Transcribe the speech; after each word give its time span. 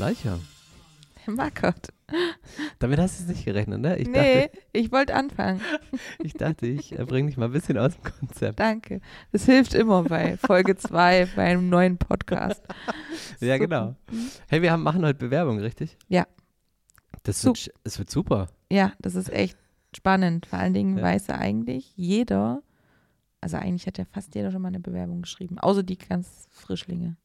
Schleicher. 0.00 0.40
Markert. 1.26 1.88
Damit 2.78 2.98
hast 2.98 3.18
du 3.18 3.24
es 3.24 3.28
nicht 3.28 3.44
gerechnet, 3.44 3.82
ne? 3.82 3.98
Ich 3.98 4.08
nee, 4.08 4.46
dachte, 4.46 4.58
ich 4.72 4.90
wollte 4.92 5.14
anfangen. 5.14 5.60
ich, 6.20 6.32
dachte, 6.32 6.66
ich 6.68 6.98
äh, 6.98 7.04
bringe 7.04 7.28
dich 7.28 7.36
mal 7.36 7.44
ein 7.44 7.52
bisschen 7.52 7.76
aus 7.76 7.92
dem 7.96 8.10
Konzept. 8.10 8.58
Danke. 8.58 9.02
Das 9.30 9.44
hilft 9.44 9.74
immer 9.74 10.02
bei 10.04 10.38
Folge 10.38 10.74
2, 10.74 11.28
bei 11.36 11.44
einem 11.44 11.68
neuen 11.68 11.98
Podcast. 11.98 12.62
Ja, 13.40 13.56
Super. 13.56 13.58
genau. 13.58 13.96
Hey, 14.48 14.62
wir 14.62 14.72
haben, 14.72 14.82
machen 14.82 15.04
heute 15.04 15.18
Bewerbung, 15.18 15.58
richtig? 15.58 15.98
Ja. 16.08 16.26
Das 17.24 17.44
wird, 17.44 17.70
es 17.84 17.98
wird 17.98 18.08
super. 18.08 18.48
Ja, 18.72 18.94
das 19.00 19.16
ist 19.16 19.30
echt 19.30 19.58
spannend. 19.94 20.46
Vor 20.46 20.60
allen 20.60 20.72
Dingen 20.72 20.96
Ja. 20.96 21.04
weiß 21.04 21.26
ja 21.26 21.34
eigentlich 21.34 21.92
jeder, 21.94 22.62
also 23.42 23.58
eigentlich 23.58 23.86
hat 23.86 23.98
ja 23.98 24.06
fast 24.06 24.34
jeder 24.34 24.50
schon 24.50 24.62
mal 24.62 24.68
eine 24.68 24.80
Bewerbung 24.80 25.20
geschrieben, 25.20 25.58
außer 25.58 25.82
die 25.82 25.98
ganz 25.98 26.48
Frischlinge. 26.50 27.18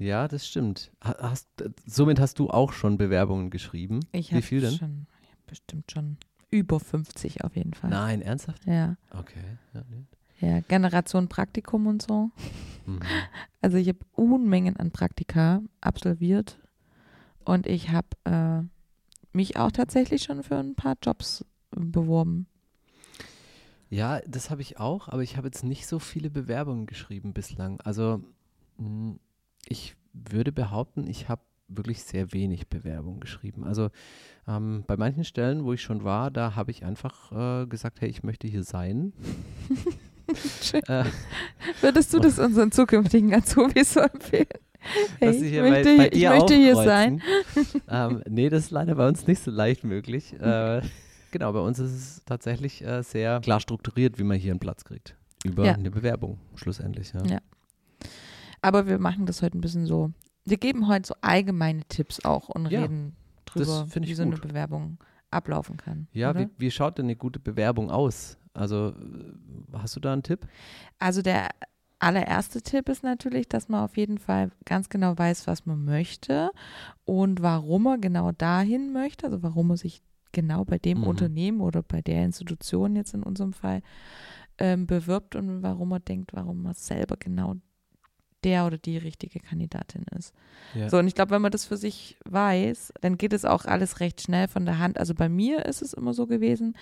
Ja, 0.00 0.28
das 0.28 0.48
stimmt. 0.48 0.90
Ha- 1.04 1.16
Hast, 1.20 1.46
äh, 1.60 1.68
somit 1.84 2.18
hast 2.20 2.38
du 2.38 2.48
auch 2.48 2.72
schon 2.72 2.96
Bewerbungen 2.96 3.50
geschrieben. 3.50 4.00
Ich 4.12 4.32
Wie 4.32 4.40
viel 4.40 4.62
denn? 4.62 4.72
Schon, 4.72 5.06
bestimmt 5.46 5.90
schon 5.92 6.16
über 6.50 6.80
50 6.80 7.44
auf 7.44 7.54
jeden 7.54 7.74
Fall. 7.74 7.90
Nein, 7.90 8.22
ernsthaft? 8.22 8.64
Ja, 8.66 8.96
Okay. 9.10 9.58
Ja, 9.74 9.82
nee. 9.90 10.06
ja, 10.40 10.60
Generation 10.60 11.28
Praktikum 11.28 11.86
und 11.86 12.00
so. 12.02 12.30
mhm. 12.86 13.00
Also 13.60 13.76
ich 13.76 13.88
habe 13.88 13.98
Unmengen 14.12 14.76
an 14.78 14.90
Praktika 14.90 15.60
absolviert 15.82 16.58
und 17.44 17.66
ich 17.66 17.90
habe 17.90 18.08
äh, 18.24 18.62
mich 19.36 19.58
auch 19.58 19.70
tatsächlich 19.70 20.22
schon 20.22 20.42
für 20.42 20.56
ein 20.56 20.74
paar 20.76 20.96
Jobs 21.02 21.44
äh, 21.76 21.80
beworben. 21.80 22.46
ja, 23.90 24.20
das 24.26 24.48
habe 24.48 24.62
ich 24.62 24.78
auch, 24.78 25.08
aber 25.08 25.22
ich 25.22 25.36
habe 25.36 25.48
jetzt 25.48 25.62
nicht 25.62 25.86
so 25.86 25.98
viele 25.98 26.30
Bewerbungen 26.30 26.86
geschrieben 26.86 27.34
bislang. 27.34 27.82
Also 27.82 28.22
mh, 28.78 29.16
ich 29.68 29.94
würde 30.12 30.52
behaupten, 30.52 31.06
ich 31.06 31.28
habe 31.28 31.42
wirklich 31.68 32.02
sehr 32.02 32.32
wenig 32.32 32.68
Bewerbungen 32.68 33.20
geschrieben. 33.20 33.64
Also 33.64 33.90
ähm, 34.48 34.82
bei 34.86 34.96
manchen 34.96 35.24
Stellen, 35.24 35.64
wo 35.64 35.72
ich 35.72 35.82
schon 35.82 36.02
war, 36.02 36.30
da 36.30 36.56
habe 36.56 36.70
ich 36.72 36.84
einfach 36.84 37.62
äh, 37.62 37.66
gesagt, 37.66 38.00
hey, 38.00 38.08
ich 38.08 38.22
möchte 38.24 38.48
hier 38.48 38.64
sein. 38.64 39.12
Äh, 40.88 41.04
Würdest 41.80 42.12
du 42.14 42.18
das 42.20 42.38
unseren 42.40 42.70
zukünftigen 42.72 43.34
Azubis 43.34 43.94
so 43.94 44.00
empfehlen? 44.00 44.46
Hey, 45.18 45.30
ich 45.30 45.50
hier 45.50 45.62
möchte, 45.62 45.96
bei, 45.96 46.08
bei 46.08 46.16
ich 46.16 46.28
möchte 46.28 46.54
hier 46.54 46.74
sein. 46.74 47.22
ähm, 47.88 48.22
nee, 48.28 48.48
das 48.48 48.64
ist 48.64 48.70
leider 48.70 48.94
bei 48.94 49.06
uns 49.06 49.26
nicht 49.26 49.42
so 49.42 49.50
leicht 49.50 49.84
möglich. 49.84 50.34
Äh, 50.40 50.82
genau, 51.32 51.52
bei 51.52 51.60
uns 51.60 51.78
ist 51.78 51.92
es 51.92 52.24
tatsächlich 52.24 52.84
äh, 52.84 53.02
sehr 53.02 53.40
klar 53.40 53.60
strukturiert, 53.60 54.18
wie 54.18 54.24
man 54.24 54.38
hier 54.38 54.52
einen 54.52 54.60
Platz 54.60 54.84
kriegt. 54.84 55.16
Über 55.44 55.66
Ja. 55.66 55.72
eine 55.74 55.90
Bewerbung, 55.90 56.38
schlussendlich. 56.56 57.12
Ja. 57.12 57.24
Ja. 57.26 57.38
Aber 58.62 58.86
wir 58.86 58.98
machen 58.98 59.26
das 59.26 59.42
heute 59.42 59.58
ein 59.58 59.60
bisschen 59.60 59.86
so. 59.86 60.12
Wir 60.44 60.56
geben 60.56 60.88
heute 60.88 61.08
so 61.08 61.14
allgemeine 61.20 61.84
Tipps 61.88 62.24
auch 62.24 62.48
und 62.48 62.66
Ja, 62.70 62.82
reden 62.82 63.14
drüber, 63.44 63.86
wie 63.94 64.14
so 64.14 64.22
eine 64.22 64.32
gut. 64.32 64.42
Bewerbung 64.42 64.98
ablaufen 65.30 65.76
kann. 65.76 66.08
Ja, 66.12 66.36
wie, 66.36 66.48
wie 66.58 66.70
schaut 66.70 66.98
denn 66.98 67.06
eine 67.06 67.16
gute 67.16 67.38
Bewerbung 67.38 67.90
aus? 67.90 68.36
Also, 68.52 68.88
äh, 68.88 69.72
hast 69.72 69.94
du 69.96 70.00
da 70.00 70.12
einen 70.12 70.22
Tipp? 70.24 70.46
Also 70.98 71.22
der 71.22 71.50
allererste 72.00 72.62
Tipp 72.62 72.88
ist 72.88 73.02
natürlich, 73.04 73.48
dass 73.48 73.68
man 73.68 73.84
auf 73.84 73.96
jeden 73.96 74.18
Fall 74.18 74.50
ganz 74.64 74.88
genau 74.88 75.16
weiß, 75.16 75.46
was 75.46 75.66
man 75.66 75.84
möchte 75.84 76.50
und 77.04 77.42
warum 77.42 77.86
er 77.86 77.98
genau 77.98 78.32
dahin 78.32 78.92
möchte, 78.92 79.26
also 79.26 79.42
warum 79.42 79.70
er 79.70 79.76
sich 79.76 80.02
genau 80.32 80.64
bei 80.64 80.78
dem 80.78 80.98
Mhm. 80.98 81.04
Unternehmen 81.06 81.60
oder 81.60 81.82
bei 81.82 82.00
der 82.02 82.24
Institution 82.24 82.96
jetzt 82.96 83.14
in 83.14 83.22
unserem 83.22 83.52
Fall 83.52 83.82
ähm, 84.58 84.86
bewirbt 84.86 85.36
und 85.36 85.62
warum 85.62 85.92
er 85.92 86.00
denkt, 86.00 86.32
warum 86.32 86.64
er 86.66 86.74
selber 86.74 87.16
genau 87.18 87.54
der 88.44 88.66
oder 88.66 88.78
die 88.78 88.98
richtige 88.98 89.40
Kandidatin 89.40 90.04
ist. 90.18 90.32
Ja. 90.74 90.88
So, 90.88 90.98
und 90.98 91.06
ich 91.06 91.14
glaube, 91.14 91.30
wenn 91.32 91.42
man 91.42 91.52
das 91.52 91.64
für 91.64 91.76
sich 91.76 92.16
weiß, 92.24 92.92
dann 93.00 93.18
geht 93.18 93.32
es 93.32 93.44
auch 93.44 93.64
alles 93.64 94.00
recht 94.00 94.20
schnell 94.22 94.48
von 94.48 94.64
der 94.66 94.78
Hand. 94.78 94.98
Also 94.98 95.14
bei 95.14 95.28
mir 95.28 95.64
ist 95.66 95.82
es 95.82 95.92
immer 95.92 96.14
so 96.14 96.26
gewesen, 96.26 96.76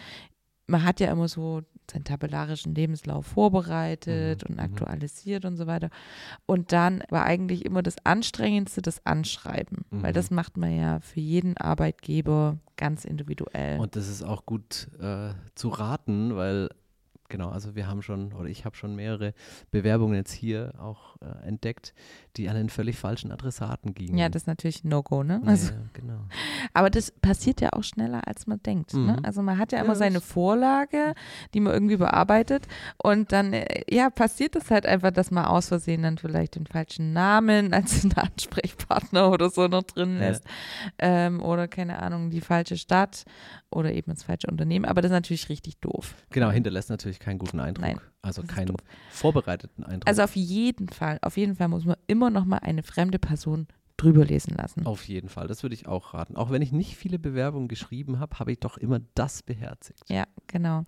man 0.70 0.84
hat 0.84 1.00
ja 1.00 1.10
immer 1.10 1.28
so 1.28 1.62
seinen 1.90 2.04
tabellarischen 2.04 2.74
Lebenslauf 2.74 3.24
vorbereitet 3.26 4.42
Mhm, 4.44 4.48
und 4.50 4.56
mhm. 4.56 4.60
aktualisiert 4.62 5.46
und 5.46 5.56
so 5.56 5.66
weiter. 5.66 5.88
Und 6.44 6.72
dann 6.72 7.02
war 7.08 7.24
eigentlich 7.24 7.64
immer 7.64 7.82
das 7.82 7.96
Anstrengendste 8.04 8.82
das 8.82 9.04
Anschreiben, 9.06 9.86
weil 9.90 10.10
Mhm. 10.10 10.14
das 10.14 10.30
macht 10.30 10.58
man 10.58 10.76
ja 10.76 11.00
für 11.00 11.20
jeden 11.20 11.56
Arbeitgeber 11.56 12.58
ganz 12.76 13.04
individuell. 13.06 13.78
Und 13.80 13.96
das 13.96 14.08
ist 14.08 14.22
auch 14.22 14.44
gut 14.44 14.88
äh, 15.00 15.30
zu 15.54 15.68
raten, 15.70 16.36
weil, 16.36 16.68
genau, 17.28 17.48
also 17.50 17.74
wir 17.74 17.86
haben 17.86 18.02
schon, 18.02 18.32
oder 18.32 18.48
ich 18.48 18.64
habe 18.64 18.76
schon 18.76 18.94
mehrere 18.96 19.34
Bewerbungen 19.70 20.14
jetzt 20.16 20.32
hier 20.32 20.72
auch 20.78 21.16
äh, 21.20 21.46
entdeckt, 21.46 21.94
die 22.36 22.48
an 22.48 22.56
den 22.56 22.68
völlig 22.68 22.96
falschen 22.96 23.32
Adressaten 23.32 23.94
gingen. 23.94 24.16
ja, 24.18 24.28
das 24.28 24.42
ist 24.42 24.46
natürlich 24.46 24.84
ein 24.84 24.88
No-Go, 24.88 25.22
ne? 25.22 25.40
ja, 25.44 25.48
Also, 25.50 25.72
ja, 25.72 25.78
genau. 25.92 26.20
Aber 26.74 26.90
das 26.90 27.10
passiert 27.10 27.60
ja 27.60 27.70
auch 27.72 27.82
schneller, 27.84 28.26
als 28.26 28.46
man 28.46 28.62
denkt. 28.62 28.94
Ne? 28.94 29.16
Mhm. 29.18 29.24
Also 29.24 29.42
man 29.42 29.58
hat 29.58 29.72
ja 29.72 29.78
Ja, 29.78 29.84
immer 29.84 29.92
das- 29.92 29.98
seine 29.98 30.20
Vorlage, 30.20 31.14
die 31.54 31.60
man 31.60 31.72
irgendwie 31.72 31.96
bearbeitet 31.96 32.66
und 33.02 33.32
dann, 33.32 33.52
äh, 33.52 33.82
ja, 33.90 34.10
passiert 34.10 34.56
es 34.56 34.70
halt 34.70 34.86
einfach, 34.86 35.10
dass 35.10 35.30
man 35.30 35.44
aus 35.46 35.68
Versehen 35.68 36.02
dann 36.02 36.18
vielleicht 36.18 36.54
den 36.56 36.66
falschen 36.66 37.12
Namen 37.12 37.72
als 37.74 38.04
Ansprechpartner 38.16 39.30
oder 39.30 39.50
so 39.50 39.66
noch 39.68 39.82
drin 39.82 40.14
Ja. 40.14 40.20
lässt 40.28 40.44
ähm, 40.98 41.42
oder 41.42 41.68
keine 41.68 41.98
Ahnung, 42.00 42.30
die 42.30 42.40
falsche 42.40 42.76
Stadt 42.76 43.24
oder 43.70 43.92
eben 43.92 44.12
das 44.14 44.22
falsche 44.24 44.46
Unternehmen. 44.48 44.84
Aber 44.84 45.02
das 45.02 45.10
ist 45.10 45.14
natürlich 45.14 45.48
richtig 45.48 45.78
doof. 45.80 46.14
Genau, 46.30 46.50
hinterlässt 46.50 46.90
natürlich 46.90 47.17
keinen 47.20 47.38
guten 47.38 47.60
Eindruck. 47.60 47.86
Nein, 47.86 48.00
also 48.22 48.42
keinen 48.42 48.76
vorbereiteten 49.10 49.84
Eindruck. 49.84 50.08
Also 50.08 50.22
auf 50.22 50.36
jeden 50.36 50.88
Fall, 50.88 51.18
auf 51.22 51.36
jeden 51.36 51.56
Fall 51.56 51.68
muss 51.68 51.84
man 51.84 51.96
immer 52.06 52.30
noch 52.30 52.44
mal 52.44 52.58
eine 52.58 52.82
fremde 52.82 53.18
Person 53.18 53.66
drüber 53.96 54.24
lesen 54.24 54.54
lassen. 54.56 54.86
Auf 54.86 55.06
jeden 55.08 55.28
Fall, 55.28 55.48
das 55.48 55.62
würde 55.62 55.74
ich 55.74 55.86
auch 55.86 56.14
raten. 56.14 56.36
Auch 56.36 56.50
wenn 56.50 56.62
ich 56.62 56.72
nicht 56.72 56.96
viele 56.96 57.18
Bewerbungen 57.18 57.68
geschrieben 57.68 58.20
habe, 58.20 58.38
habe 58.38 58.52
ich 58.52 58.60
doch 58.60 58.78
immer 58.78 59.00
das 59.14 59.42
beherzigt. 59.42 60.02
Ja, 60.08 60.24
genau. 60.46 60.84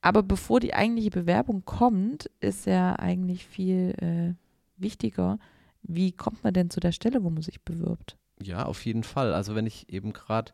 Aber 0.00 0.22
bevor 0.22 0.60
die 0.60 0.74
eigentliche 0.74 1.10
Bewerbung 1.10 1.64
kommt, 1.64 2.30
ist 2.40 2.66
ja 2.66 2.96
eigentlich 2.96 3.46
viel 3.46 3.94
äh, 4.00 4.34
wichtiger, 4.80 5.38
wie 5.82 6.12
kommt 6.12 6.42
man 6.42 6.54
denn 6.54 6.70
zu 6.70 6.80
der 6.80 6.92
Stelle, 6.92 7.22
wo 7.22 7.30
man 7.30 7.42
sich 7.42 7.60
bewirbt? 7.62 8.16
Ja, 8.42 8.64
auf 8.64 8.84
jeden 8.84 9.04
Fall. 9.04 9.34
Also 9.34 9.54
wenn 9.54 9.66
ich 9.66 9.90
eben 9.90 10.12
gerade 10.12 10.52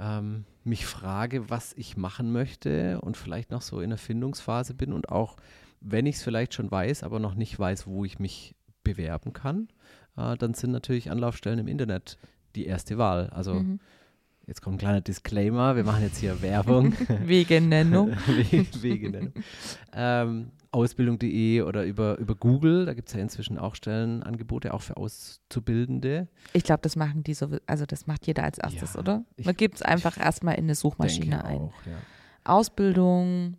ähm, 0.00 0.44
mich 0.64 0.86
frage, 0.86 1.50
was 1.50 1.72
ich 1.74 1.96
machen 1.96 2.32
möchte 2.32 3.00
und 3.00 3.16
vielleicht 3.16 3.50
noch 3.50 3.62
so 3.62 3.80
in 3.80 3.90
der 3.90 3.98
Findungsphase 3.98 4.74
bin 4.74 4.92
und 4.92 5.08
auch 5.10 5.36
wenn 5.80 6.06
ich 6.06 6.16
es 6.16 6.22
vielleicht 6.22 6.54
schon 6.54 6.70
weiß, 6.70 7.02
aber 7.02 7.18
noch 7.18 7.34
nicht 7.34 7.58
weiß, 7.58 7.86
wo 7.86 8.04
ich 8.04 8.18
mich 8.18 8.54
bewerben 8.82 9.32
kann, 9.32 9.68
äh, 10.16 10.36
dann 10.36 10.54
sind 10.54 10.70
natürlich 10.72 11.10
Anlaufstellen 11.10 11.58
im 11.58 11.68
Internet 11.68 12.16
die 12.56 12.66
erste 12.66 12.96
Wahl. 12.98 13.28
Also 13.30 13.54
Mhm. 13.54 13.80
jetzt 14.46 14.62
kommt 14.62 14.76
ein 14.76 14.78
kleiner 14.78 15.00
Disclaimer, 15.02 15.76
wir 15.76 15.84
machen 15.84 16.02
jetzt 16.02 16.18
hier 16.18 16.40
Werbung. 16.42 16.94
Wegen 17.24 17.68
Nennung. 17.68 18.12
We- 18.26 18.66
Wege 18.82 19.10
nennen. 19.10 19.32
Ähm, 19.92 20.50
Ausbildung.de 20.74 21.62
oder 21.62 21.84
über, 21.84 22.18
über 22.18 22.34
Google, 22.34 22.84
da 22.86 22.94
gibt 22.94 23.08
es 23.08 23.14
ja 23.14 23.20
inzwischen 23.20 23.58
auch 23.58 23.74
Stellenangebote, 23.74 24.74
auch 24.74 24.82
für 24.82 24.96
Auszubildende. 24.96 26.28
Ich 26.52 26.64
glaube, 26.64 26.80
das 26.82 26.96
machen 26.96 27.22
die 27.22 27.34
so, 27.34 27.48
also 27.66 27.86
das 27.86 28.06
macht 28.06 28.26
jeder 28.26 28.42
als 28.44 28.58
erstes, 28.58 28.94
Ja, 28.94 29.00
oder? 29.00 29.24
Man 29.42 29.56
gibt 29.56 29.76
es 29.76 29.82
einfach 29.82 30.18
erstmal 30.18 30.54
in 30.56 30.64
eine 30.64 30.74
Suchmaschine 30.74 31.44
ein. 31.44 31.56
Auch, 31.58 31.72
ja. 31.86 31.92
Ausbildung, 32.42 33.56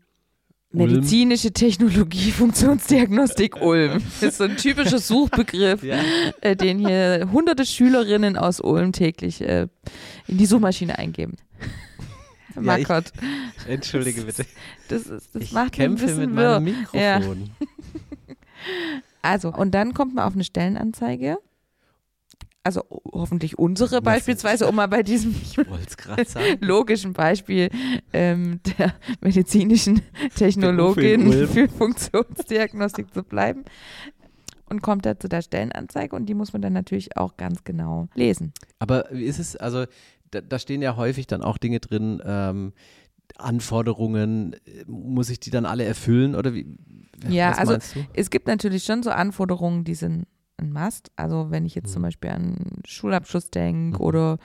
Ulm. 0.73 0.91
medizinische 0.91 1.51
Technologie, 1.51 2.31
Funktionsdiagnostik 2.31 3.61
Ulm. 3.61 4.01
Das 4.19 4.23
ist 4.31 4.37
so 4.37 4.43
ein 4.43 4.57
typischer 4.57 4.99
Suchbegriff, 4.99 5.83
Ja. 5.83 5.97
äh, 6.41 6.55
den 6.55 6.79
hier 6.79 7.29
hunderte 7.31 7.65
Schülerinnen 7.65 8.37
aus 8.37 8.59
Ulm 8.59 8.91
täglich 8.91 9.41
äh, 9.41 9.67
in 10.27 10.37
die 10.37 10.45
Suchmaschine 10.45 10.97
eingeben. 10.99 11.37
Ja, 12.55 12.77
ich- 12.77 12.87
Markot. 12.87 13.11
Entschuldige 13.67 14.23
Das 14.23 14.35
bitte. 14.37 14.49
Das, 14.89 15.01
ist, 15.07 15.35
das 15.35 15.41
ich 15.43 15.51
macht 15.51 15.73
kämpfe 15.73 16.07
mit 16.15 16.31
meinem 16.33 16.67
Ja. 16.93 17.19
Mikrofon. 17.19 17.49
Also, 19.21 19.51
und 19.51 19.71
dann 19.73 19.93
kommt 19.93 20.13
man 20.15 20.25
auf 20.25 20.33
eine 20.33 20.43
Stellenanzeige. 20.43 21.37
Also 22.63 22.81
ho- 22.89 23.01
hoffentlich 23.11 23.59
unsere 23.59 24.01
beispielsweise, 24.01 24.67
um 24.67 24.75
mal 24.75 24.87
bei 24.87 25.03
diesem 25.03 25.35
logischen 26.61 27.13
Beispiel 27.13 27.69
ähm, 28.13 28.59
der 28.77 28.93
medizinischen 29.21 30.01
Technologin 30.35 31.31
für 31.47 31.67
Funktionsdiagnostik 31.69 33.13
zu 33.13 33.23
bleiben. 33.23 33.65
Und 34.67 34.81
kommt 34.81 35.05
da 35.05 35.19
zu 35.19 35.27
der 35.29 35.43
Stellenanzeige 35.43 36.15
und 36.15 36.25
die 36.25 36.33
muss 36.33 36.51
man 36.53 36.61
dann 36.63 36.73
natürlich 36.73 37.15
auch 37.17 37.37
ganz 37.37 37.63
genau 37.63 38.07
lesen. 38.15 38.51
Aber 38.79 39.05
wie 39.11 39.25
ist 39.25 39.37
es, 39.37 39.55
also 39.55 39.85
da, 40.35 40.41
da 40.41 40.59
stehen 40.59 40.81
ja 40.81 40.95
häufig 40.95 41.27
dann 41.27 41.41
auch 41.41 41.57
Dinge 41.57 41.79
drin, 41.79 42.21
ähm, 42.25 42.73
Anforderungen, 43.37 44.55
muss 44.87 45.29
ich 45.29 45.39
die 45.39 45.49
dann 45.49 45.65
alle 45.65 45.83
erfüllen 45.83 46.35
oder 46.35 46.53
wie? 46.53 46.77
Ja, 47.27 47.51
also? 47.53 47.77
Es 48.13 48.29
gibt 48.29 48.47
natürlich 48.47 48.83
schon 48.83 49.03
so 49.03 49.09
Anforderungen, 49.09 49.83
die 49.83 49.95
sind 49.95 50.27
ein 50.57 50.71
Must. 50.71 51.11
Also 51.15 51.47
wenn 51.51 51.65
ich 51.65 51.75
jetzt 51.75 51.91
zum 51.91 52.01
Mhm. 52.01 52.05
Beispiel 52.05 52.29
an 52.29 52.57
Schulabschluss 52.85 53.49
denke 53.51 53.97
Mhm. 53.97 54.01
oder 54.05 54.37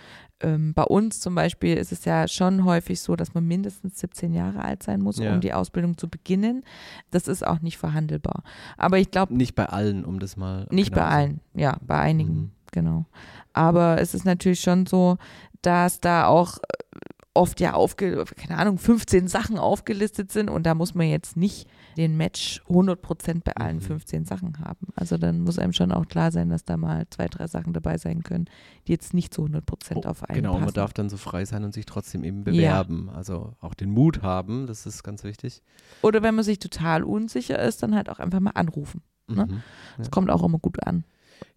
ähm, 0.43 0.73
bei 0.75 0.83
uns 0.85 1.21
zum 1.21 1.35
Beispiel 1.35 1.77
ist 1.77 1.93
es 1.93 2.05
ja 2.05 2.27
schon 2.27 2.65
häufig 2.65 3.01
so, 3.01 3.15
dass 3.15 3.35
man 3.35 3.45
mindestens 3.47 4.01
17 4.01 4.33
Jahre 4.33 4.65
alt 4.65 4.83
sein 4.83 5.03
muss, 5.03 5.19
Ja. 5.19 5.35
um 5.35 5.41
die 5.41 5.53
Ausbildung 5.53 5.99
zu 5.99 6.09
beginnen. 6.09 6.65
Das 7.11 7.29
ist 7.29 7.47
auch 7.47 7.61
nicht 7.61 7.77
verhandelbar. 7.79 8.43
Aber 8.79 8.99
ich 8.99 9.11
glaube, 9.11 9.35
Nicht 9.37 9.55
bei 9.55 9.67
allen, 9.67 10.05
um 10.05 10.19
das 10.19 10.37
mal. 10.37 10.67
nicht 10.71 10.93
genau 10.93 11.03
bei 11.03 11.09
allen. 11.09 11.41
Ja, 11.55 11.77
bei 11.87 11.99
einigen 11.99 12.35
Mhm. 12.35 12.51
Genau. 12.73 13.07
Aber 13.53 14.01
es 14.01 14.15
ist 14.15 14.25
natürlich 14.25 14.61
schon 14.61 14.87
so, 14.87 15.17
dass 15.63 16.01
da 16.01 16.27
auch 16.27 16.59
äh, 16.59 16.61
oft 17.35 17.61
ja 17.61 17.75
aufge, 17.75 18.25
keine 18.37 18.59
Ahnung, 18.59 18.77
15 18.79 19.29
Sachen 19.29 19.57
aufgelistet 19.59 20.33
sind 20.33 20.51
und 20.51 20.65
da 20.65 20.75
muss 20.75 20.95
man 20.95 21.07
jetzt 21.09 21.37
nicht 21.37 21.69
den 21.97 22.17
Match 22.17 22.61
100% 22.69 23.43
bei 23.45 23.53
allen 23.57 23.77
Mhm. 23.77 23.81
15 23.83 24.25
Sachen 24.25 24.59
haben. 24.61 24.89
Also 24.97 25.17
dann 25.19 25.41
muss 25.43 25.59
einem 25.59 25.73
schon 25.73 25.93
auch 25.93 26.07
klar 26.07 26.33
sein, 26.33 26.49
dass 26.49 26.65
da 26.65 26.77
mal 26.77 27.07
zwei, 27.11 27.29
drei 27.29 27.47
Sachen 27.47 27.73
dabei 27.73 27.99
sein 27.99 28.23
können, 28.23 28.47
die 28.87 28.93
jetzt 28.93 29.13
nicht 29.15 29.33
zu 29.35 29.43
100% 29.45 30.07
auf 30.07 30.25
einen 30.29 30.37
Genau, 30.37 30.53
passen. 30.53 30.65
man 30.67 30.75
darf 30.75 30.93
dann 30.93 31.09
so 31.09 31.17
frei 31.17 31.45
sein 31.45 31.65
und 31.65 31.73
sich 31.75 31.87
trotzdem 31.87 32.25
eben 32.25 32.39
Ja. 32.39 32.45
bewerben. 32.53 33.11
Also 33.11 33.53
auch 33.61 33.75
den 33.75 33.91
Mut 33.91 34.23
haben, 34.23 34.67
das 34.67 34.87
ist 34.87 35.03
ganz 35.03 35.23
wichtig. 35.25 35.63
Oder 36.03 36.23
wenn 36.23 36.35
man 36.35 36.45
sich 36.45 36.59
total 36.59 37.03
unsicher 37.05 37.59
ist, 37.61 37.83
dann 37.83 37.95
halt 37.95 38.09
auch 38.09 38.19
einfach 38.19 38.41
mal 38.41 38.53
anrufen. 38.53 39.03
Ne? 39.29 39.47
Mhm. 39.47 39.63
Das 39.99 40.11
kommt 40.11 40.31
auch 40.31 40.43
immer 40.43 40.59
gut 40.59 40.85
an. 40.87 41.05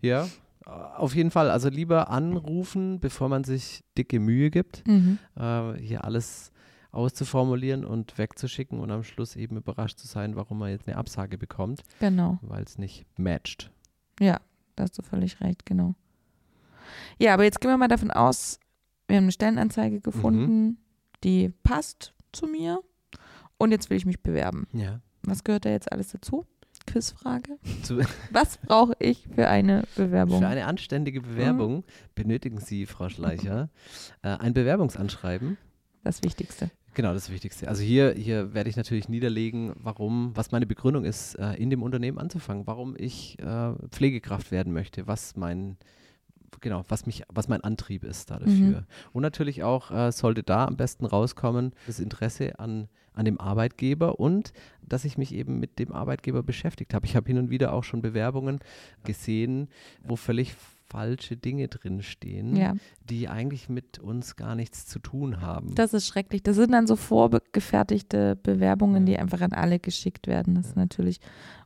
Ja, 0.01 0.27
auf 0.65 1.15
jeden 1.15 1.31
Fall. 1.31 1.50
Also 1.51 1.69
lieber 1.69 2.10
anrufen, 2.10 3.00
bevor 3.00 3.30
man 3.30 3.44
sich 3.44 3.83
dicke 3.98 4.19
Mühe 4.19 4.50
gibt, 4.50 4.86
Mhm. 4.88 5.18
äh, 5.36 5.74
hier 5.74 6.04
alles 6.04 6.51
auszuformulieren 6.92 7.86
und 7.86 8.18
wegzuschicken 8.18 8.80
und 8.80 8.92
am 8.92 9.04
Schluss 9.04 9.36
eben 9.36 9.57
überrascht 9.57 9.98
zu 10.00 10.07
sein, 10.07 10.36
warum 10.36 10.60
man 10.60 10.69
jetzt 10.69 10.88
eine 10.88 10.98
Absage 10.98 11.38
bekommt, 11.38 11.81
Genau. 12.00 12.38
weil 12.42 12.63
es 12.63 12.77
nicht 12.77 13.06
matcht. 13.18 13.71
Ja, 14.19 14.39
da 14.75 14.83
hast 14.83 14.98
du 14.98 15.01
völlig 15.01 15.42
recht, 15.42 15.65
genau. 15.65 15.95
Ja, 17.18 17.33
aber 17.33 17.44
jetzt 17.45 17.62
gehen 17.62 17.71
wir 17.71 17.77
mal 17.77 17.88
davon 17.88 18.12
aus, 18.12 18.60
wir 19.07 19.18
haben 19.18 19.24
eine 19.24 19.31
Stellenanzeige 19.31 20.01
gefunden, 20.01 20.77
die 21.24 21.50
passt 21.63 22.13
zu 22.31 22.45
mir 22.45 22.80
und 23.57 23.71
jetzt 23.71 23.89
will 23.89 23.98
ich 23.98 24.06
mich 24.06 24.21
bewerben. 24.21 24.68
Ja. 24.74 25.01
Was 25.24 25.44
gehört 25.44 25.65
da 25.65 25.69
jetzt 25.69 25.92
alles 25.92 26.10
dazu? 26.12 26.45
Quizfrage. 26.85 27.57
Was 28.31 28.57
brauche 28.57 28.95
ich 29.00 29.27
für 29.33 29.47
eine 29.47 29.83
Bewerbung? 29.95 30.39
für 30.39 30.47
eine 30.47 30.65
anständige 30.65 31.21
Bewerbung 31.21 31.83
benötigen 32.15 32.59
Sie, 32.59 32.85
Frau 32.85 33.09
Schleicher, 33.09 33.69
äh, 34.21 34.30
ein 34.30 34.53
Bewerbungsanschreiben. 34.53 35.57
das 36.03 36.24
Wichtigste. 36.24 36.69
Genau, 36.94 37.13
das 37.13 37.31
Wichtigste. 37.31 37.68
Also 37.68 37.81
hier, 37.81 38.13
hier 38.13 38.53
werde 38.53 38.69
ich 38.69 38.75
natürlich 38.75 39.09
niederlegen, 39.09 39.74
warum, 39.75 40.31
was 40.35 40.51
meine 40.51 40.68
Begründung 40.68 41.06
ist, 41.06 41.33
äh, 41.35 41.53
in 41.53 41.69
dem 41.71 41.81
Unternehmen 41.81 42.19
anzufangen, 42.19 42.68
warum 42.68 42.95
ich 42.97 43.39
äh, 43.39 43.74
Pflegekraft 43.89 44.51
werden 44.51 44.74
möchte, 44.74 45.07
was 45.07 45.36
mein 45.36 45.77
genau, 46.61 46.83
was 46.88 47.05
mich, 47.05 47.23
was 47.29 47.47
mein 47.47 47.61
Antrieb 47.61 48.03
ist 48.03 48.31
da 48.31 48.39
dafür. 48.39 48.81
Mhm. 48.81 48.85
Und 49.13 49.21
natürlich 49.21 49.63
auch 49.63 49.91
äh, 49.91 50.11
sollte 50.11 50.44
da 50.44 50.65
am 50.65 50.77
besten 50.77 51.05
rauskommen, 51.05 51.73
das 51.88 52.00
Interesse 52.00 52.59
an, 52.59 52.88
an 53.13 53.25
dem 53.25 53.39
Arbeitgeber 53.39 54.19
und 54.19 54.53
dass 54.81 55.05
ich 55.05 55.17
mich 55.17 55.33
eben 55.33 55.59
mit 55.59 55.79
dem 55.79 55.91
Arbeitgeber 55.91 56.44
beschäftigt 56.44 56.94
habe. 56.94 57.05
Ich 57.05 57.15
habe 57.15 57.27
hin 57.27 57.38
und 57.38 57.50
wieder 57.50 57.73
auch 57.73 57.83
schon 57.83 58.01
Bewerbungen 58.01 58.59
gesehen, 59.03 59.69
wo 60.03 60.15
völlig 60.15 60.55
falsche 60.94 61.36
Dinge 61.38 61.68
drinstehen, 61.68 62.56
Ja, 62.56 62.75
die 63.10 63.28
eigentlich 63.28 63.68
mit 63.68 63.98
uns 64.00 64.36
gar 64.36 64.54
nichts 64.56 64.86
zu 64.86 65.00
tun 65.00 65.42
haben. 65.42 65.74
das 65.75 65.94
ist 65.94 66.07
schrecklich. 66.07 66.44
Das 66.44 66.56
sind 66.56 66.72
dann 66.72 66.86
so 66.88 66.95
vorgefertigte 66.95 68.36
Bewerbungen, 68.36 69.06
die 69.06 69.18
einfach 69.18 69.42
an 69.42 69.54
alle 69.54 69.80
geschickt 69.80 70.28
werden. 70.28 70.56
Das 70.56 70.68
ist 70.68 70.75
natürlich 70.75 71.19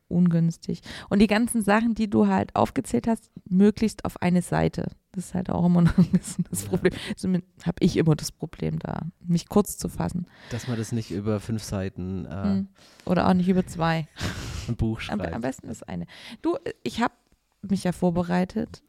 ungünstig. 0.08 0.80
Und 1.10 1.18
die 1.20 1.26
ganzen 1.26 1.62
Sachen, 1.62 1.94
die 1.94 2.08
du 2.08 2.26
halt 2.28 2.56
aufgezählt 2.56 3.06
hast, 3.06 3.30
möglichst 3.48 4.04
auf 4.06 4.22
eine 4.22 4.40
Seite. 4.40 4.90
Das 5.12 5.26
ist 5.26 5.34
halt 5.34 5.50
auch 5.50 5.66
immer 5.66 5.82
noch 5.82 5.98
ein 5.98 6.10
bisschen 6.10 6.44
das 6.50 6.62
Ja. 6.62 6.68
Problem. 6.70 6.94
Somit 7.16 7.44
habe 7.66 7.76
ich 7.80 7.96
immer 7.98 8.16
das 8.16 8.32
Problem 8.32 8.78
da, 8.78 9.02
mich 9.20 9.48
kurz 9.48 9.76
zu 9.76 9.88
fassen. 9.90 10.26
Dass 10.50 10.66
man 10.68 10.78
das 10.78 10.92
nicht 10.92 11.10
über 11.10 11.40
fünf 11.40 11.62
Seiten 11.62 12.24
äh, 12.24 12.42
Hm. 12.44 12.68
Oder 13.04 13.28
auch 13.28 13.34
nicht 13.34 13.48
über 13.48 13.66
zwei. 13.66 14.06
ein 14.68 14.76
Buch 14.76 15.00
Am, 15.08 15.18
schreibt. 15.18 15.34
am 15.34 15.42
besten 15.42 15.68
ist 15.68 15.86
eine. 15.88 16.06
Du, 16.40 16.56
ich 16.82 17.02
habe 17.02 17.12
mich 17.62 17.84
ja 17.84 17.92
vorbereitet 17.92 18.82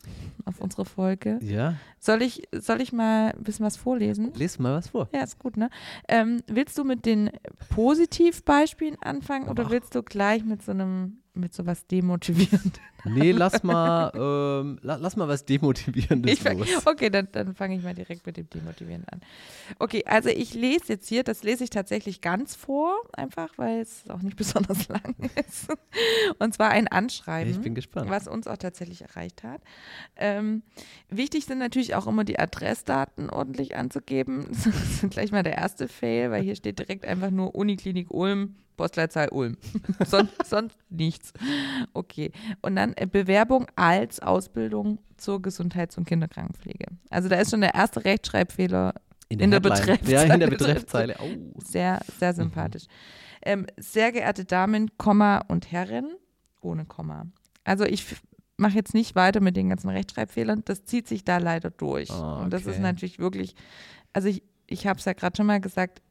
auf 0.46 0.60
unsere 0.62 0.86
Folge. 0.86 1.40
ja, 1.42 1.76
Soll 2.00 2.22
ich, 2.22 2.48
soll 2.54 2.82
ich 2.82 2.94
mal 2.94 3.32
ein 3.36 3.44
bisschen 3.44 3.66
was 3.66 3.78
vorlesen? 3.78 4.32
les 4.36 4.58
mal 4.60 4.76
was 4.76 4.90
vor. 4.90 5.10
Ja, 5.14 5.24
ist 5.24 5.40
gut, 5.40 5.58
ne? 5.58 5.70
Ähm, 6.08 6.42
willst 6.48 6.78
du 6.78 6.84
mit 6.84 7.06
den 7.06 7.30
Positivbeispielen 7.70 8.98
anfangen 9.02 9.50
oder 9.50 9.66
Ach. 9.68 9.72
willst 9.72 9.96
du 9.96 10.04
gleich 10.04 10.44
mit 10.46 10.62
so 10.64 10.72
einem, 10.72 11.18
mit 11.40 11.54
so 11.54 11.66
was 11.66 11.88
demotivierend? 11.88 12.80
Nee, 13.06 13.32
lass 13.32 13.64
mal, 13.64 14.12
ähm, 14.14 14.80
la, 14.82 14.96
lass 14.96 15.16
mal 15.16 15.28
was 15.28 15.46
Demotivierendes 15.46 16.40
fang, 16.40 16.60
los. 16.60 16.86
okay, 16.86 17.10
dann, 17.10 17.28
dann 17.32 17.56
fange 17.56 17.76
ich 17.76 17.84
mal 17.84 17.94
direkt 17.94 18.26
mit 18.26 18.38
dem 18.38 18.50
Demotivierenden 18.50 19.08
an. 19.10 19.22
Okay, 19.80 20.04
also 20.06 20.30
ich 20.30 20.54
lese 20.54 20.86
jetzt 20.90 21.08
hier, 21.08 21.24
das 21.24 21.44
lese 21.44 21.64
ich 21.64 21.70
tatsächlich 21.70 22.22
ganz 22.22 22.56
vor, 22.56 22.94
einfach, 23.14 23.58
weil 23.58 23.80
es 23.80 24.04
auch 24.10 24.22
nicht 24.22 24.36
besonders 24.38 24.88
lang 24.90 25.16
ist. 25.48 25.68
Und 26.40 26.54
zwar 26.54 26.70
ein 26.72 26.88
Anschreiben. 26.88 27.52
Ich 27.52 27.62
bin 27.62 27.76
gespannt. 27.76 28.10
was 28.10 28.28
uns 28.28 28.48
auch 28.48 28.58
tatsächlich 28.58 29.02
erreicht 29.02 29.44
hat. 29.44 29.62
Ähm, 30.16 30.64
wichtig 31.10 31.46
sind 31.46 31.60
natürlich 31.60 31.96
auch 31.96 32.08
immer 32.08 32.24
die 32.24 32.40
Adressdaten 32.40 33.30
ordentlich 33.30 33.76
anzugeben. 33.76 34.48
Das 34.80 35.04
ist 35.04 35.10
gleich 35.12 35.32
mal 35.32 35.44
der 35.44 35.58
erste 35.58 35.88
Fail, 35.88 36.32
weil 36.32 36.44
hier 36.44 36.56
steht 36.56 36.80
direkt 36.80 37.06
einfach 37.06 37.32
nur 37.32 37.56
Uniklinik 37.56 38.12
Ulm, 38.12 38.56
Postleitzahl 38.80 39.28
Ulm. 39.30 39.58
Son 40.06 40.30
sonst 40.46 40.78
nichts. 40.90 41.34
Okay. 41.92 42.32
Und 42.62 42.78
dann 42.78 42.94
äh, 42.96 43.06
Bewerbung 43.06 43.68
als 43.76 44.22
Ausbildung 44.22 45.00
zur 45.18 45.42
Gesundheits- 45.42 45.98
und 45.98 46.06
Kinderkrankenpflege. 46.06 46.86
Also 47.10 47.28
da 47.28 47.36
ist 47.36 47.52
schon 47.52 47.60
der 47.60 47.76
erste 47.76 48.06
Rechtschreibfehler 48.06 48.94
in 49.28 49.40
der 49.40 49.60
Headline. 49.62 50.00
Ja, 50.06 50.24
in 50.24 50.40
der 50.40 50.48
Betreffzeile. 50.48 51.14
Betreffzeile. 51.14 51.16
Oh. 51.56 51.60
sehr, 51.60 52.00
sehr 52.18 52.34
sympathisch. 52.34 52.86
Ähm, 53.42 53.68
sehr 53.76 54.14
geehrte 54.14 54.46
Damen, 54.46 54.98
Komma 54.98 55.40
und 55.50 55.74
Herren, 55.74 56.16
ohne 56.62 56.86
Komma. 56.86 57.26
Also 57.66 57.84
ich 57.84 58.06
mache 58.56 58.76
jetzt 58.76 58.94
nicht 58.94 59.16
weiter 59.16 59.42
mit 59.42 59.58
den 59.58 59.68
ganzen 59.68 59.90
Rechtschreibfehlern. 59.90 60.64
Das 60.64 60.86
zieht 60.86 61.10
sich 61.10 61.26
da 61.26 61.38
leider 61.38 61.70
durch. 61.70 62.10
Ah, 62.12 62.42
Und 62.42 62.54
das 62.54 62.62
ist 62.62 62.76
okay. 62.76 62.80
natürlich 62.80 63.20
wirklich, 63.20 63.56
also 64.14 64.30
ich, 64.30 64.42
ich 64.68 64.88
habe 64.88 65.00
es 65.00 65.06
ja 65.06 65.12
gerade 65.14 65.36
schon 65.36 65.48
mal 65.48 65.60
gesagt, 65.60 66.02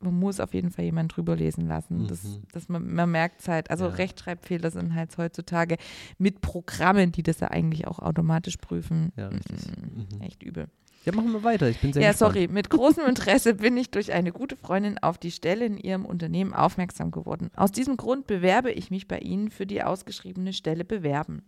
man 0.00 0.18
muss 0.18 0.40
auf 0.40 0.52
jeden 0.54 0.70
Fall 0.70 0.84
jemanden 0.84 1.08
drüber 1.08 1.34
lesen 1.36 1.66
lassen. 1.66 2.06
Das, 2.06 2.22
Mhm. 2.22 2.42
das 2.52 2.68
man, 2.68 2.92
man 2.92 3.10
merkt 3.10 3.40
es 3.40 3.48
halt, 3.48 3.70
also 3.70 3.86
Ja. 3.86 3.92
Rechtschreibfehler 3.92 4.70
sind 4.70 4.94
halt 4.94 5.16
heutzutage 5.18 5.76
mit 6.18 6.40
Programmen, 6.42 7.12
die 7.12 7.22
das 7.22 7.40
ja 7.40 7.48
eigentlich 7.48 7.86
auch 7.86 7.98
automatisch 7.98 8.56
prüfen, 8.58 9.12
Ja, 9.16 9.28
richtig. 9.28 9.56
mm, 9.66 10.16
Mhm. 10.16 10.20
echt 10.20 10.42
übel. 10.42 10.66
Ja, 11.06 11.12
machen 11.14 11.32
wir 11.32 11.44
weiter. 11.44 11.68
Ich 11.70 11.80
bin 11.80 11.92
sehr 11.92 12.02
Ja, 12.02 12.10
gespannt. 12.10 12.34
sorry. 12.34 12.48
Mit 12.48 12.68
großem 12.68 13.04
Interesse 13.06 13.54
bin 13.54 13.76
ich 13.76 13.90
durch 13.92 14.12
eine 14.12 14.32
gute 14.32 14.56
Freundin 14.56 14.98
auf 14.98 15.18
die 15.18 15.30
Stelle 15.30 15.64
in 15.64 15.78
ihrem 15.78 16.04
Unternehmen 16.04 16.52
aufmerksam 16.52 17.12
geworden. 17.12 17.50
Aus 17.54 17.70
diesem 17.70 17.96
Grund 17.96 18.26
bewerbe 18.26 18.72
ich 18.72 18.90
mich 18.90 19.06
bei 19.06 19.20
Ihnen 19.20 19.50
für 19.52 19.66
die 19.66 19.82
ausgeschriebene 19.84 20.52
Stelle 20.52 20.84
bewerben. 20.84 21.42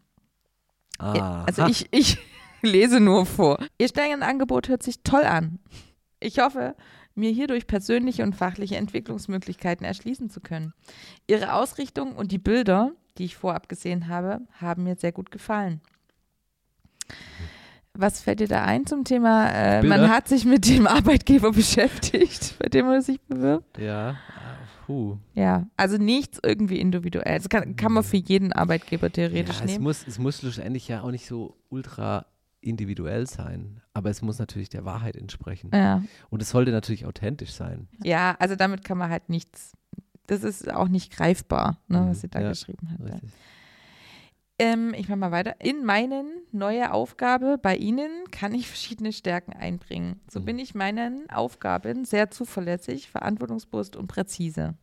Ah, 0.98 1.44
Also 1.44 1.66
ich, 1.66 1.88
ich 1.90 2.18
lese 2.62 3.00
nur 3.00 3.26
vor. 3.26 3.58
Ihr 3.78 3.88
Stellenangebot 3.88 4.68
hört 4.68 4.82
sich 4.82 5.02
toll 5.02 5.22
an. 5.24 5.58
Ich 6.20 6.38
hoffe, 6.40 6.74
mir 7.18 7.30
hierdurch 7.30 7.66
persönliche 7.66 8.22
und 8.22 8.34
fachliche 8.34 8.76
Entwicklungsmöglichkeiten 8.76 9.84
erschließen 9.84 10.30
zu 10.30 10.40
können. 10.40 10.72
Ihre 11.26 11.52
Ausrichtung 11.54 12.16
und 12.16 12.32
die 12.32 12.38
Bilder, 12.38 12.92
die 13.18 13.24
ich 13.24 13.36
vorab 13.36 13.68
gesehen 13.68 14.08
habe, 14.08 14.40
haben 14.60 14.84
mir 14.84 14.96
sehr 14.96 15.12
gut 15.12 15.30
gefallen. 15.30 15.80
Was 17.94 18.20
fällt 18.20 18.38
dir 18.38 18.46
da 18.46 18.64
ein 18.64 18.86
zum 18.86 19.02
Thema, 19.02 19.50
äh, 19.50 19.82
man 19.82 20.08
hat 20.08 20.28
sich 20.28 20.44
mit 20.44 20.68
dem 20.68 20.86
Arbeitgeber 20.86 21.50
beschäftigt, 21.52 22.54
bei 22.60 22.68
dem 22.68 22.86
man 22.86 23.02
sich 23.02 23.20
bewirbt? 23.22 23.76
Ja, 23.76 24.10
ah, 24.10 24.56
puh. 24.86 25.16
Ja, 25.34 25.66
also 25.76 25.96
nichts 25.96 26.38
irgendwie 26.40 26.78
individuell. 26.78 27.38
Das 27.38 27.48
kann, 27.48 27.74
kann 27.74 27.92
man 27.92 28.04
für 28.04 28.18
jeden 28.18 28.52
Arbeitgeber 28.52 29.10
theoretisch 29.10 29.58
Ja, 29.58 29.64
es 29.64 29.70
nehmen. 29.72 29.82
muss, 29.84 30.06
es 30.06 30.18
muss 30.18 30.38
schlussendlich 30.38 30.86
ja 30.86 31.02
auch 31.02 31.10
nicht 31.10 31.26
so 31.26 31.56
ultra 31.70 32.26
individuell 32.60 33.26
sein, 33.26 33.80
aber 33.94 34.10
es 34.10 34.20
muss 34.22 34.38
natürlich 34.38 34.68
der 34.68 34.84
Wahrheit 34.84 35.16
entsprechen. 35.16 35.70
Ja. 35.72 36.02
Und 36.30 36.42
es 36.42 36.50
sollte 36.50 36.70
natürlich 36.72 37.06
authentisch 37.06 37.52
sein. 37.52 37.88
Ja, 38.02 38.36
also 38.38 38.56
damit 38.56 38.84
kann 38.84 38.98
man 38.98 39.10
halt 39.10 39.28
nichts, 39.28 39.72
das 40.26 40.42
ist 40.42 40.70
auch 40.70 40.88
nicht 40.88 41.12
greifbar, 41.16 41.78
ne, 41.88 42.00
Mhm, 42.00 42.10
was 42.10 42.20
sie 42.22 42.28
da 42.28 42.40
ja, 42.40 42.48
geschrieben 42.50 42.90
hat. 42.90 43.22
Ähm, 44.60 44.92
ich 44.96 45.08
mache 45.08 45.18
mal 45.18 45.30
weiter. 45.30 45.54
In 45.60 45.84
meinen 45.84 46.26
neue 46.50 46.92
Aufgabe 46.92 47.58
bei 47.62 47.76
Ihnen 47.76 48.10
kann 48.32 48.52
ich 48.54 48.66
verschiedene 48.66 49.12
Stärken 49.12 49.52
einbringen. 49.52 50.20
So 50.28 50.40
Mhm. 50.40 50.44
bin 50.46 50.58
ich 50.58 50.74
meinen 50.74 51.30
Aufgaben 51.30 52.04
sehr 52.04 52.30
zuverlässig, 52.32 53.08
verantwortungsbewusst 53.08 53.94
und 53.94 54.08
präzise. 54.08 54.74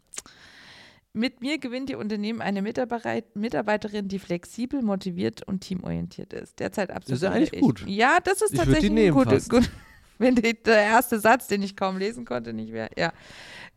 Mit 1.15 1.39
mir 1.39 1.59
gewinnt 1.59 1.89
Ihr 1.89 1.97
Unternehmen 1.97 2.41
eine 2.41 2.61
Mitarbeiter 2.61 3.25
Mitarbeiterin, 3.35 4.09
die 4.09 4.19
flexibel, 4.19 4.81
motiviert 4.81 5.47
und 5.47 5.61
teamorientiert 5.61 6.33
ist. 6.33 6.59
Derzeit 6.59 6.91
absolut. 6.91 7.21
ja 7.21 7.31
eigentlich 7.31 7.61
gut. 7.61 7.85
Ja, 7.87 8.17
das 8.21 8.41
ist 8.41 8.51
Ich 8.51 8.51
die 8.51 8.57
tatsächlich 8.57 8.91
ein 8.91 8.95
nehmen 8.95 9.23
fast. 9.23 9.49
gut. 9.49 9.71
Wenn 10.17 10.35
die, 10.35 10.61
der 10.61 10.81
erste 10.81 11.17
Satz, 11.21 11.47
den 11.47 11.63
ich 11.63 11.77
kaum 11.77 11.97
lesen 11.97 12.25
konnte, 12.25 12.51
nicht 12.51 12.73
wäre. 12.73 12.89
Ja, 12.97 13.13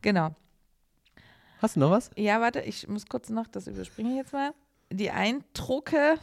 genau. 0.03 0.35
Hast 1.63 1.77
du 1.77 1.81
noch 1.81 1.93
was? 1.93 2.11
Ja, 2.17 2.41
warte, 2.41 2.61
ich 2.61 2.89
muss 2.89 3.07
kurz 3.07 3.29
noch, 3.31 3.47
das 3.47 3.69
überspringe 3.69 4.11
ich 4.11 4.17
jetzt 4.17 4.33
mal. 4.33 4.53
Die 4.91 5.11
Eindrucke, 5.13 6.19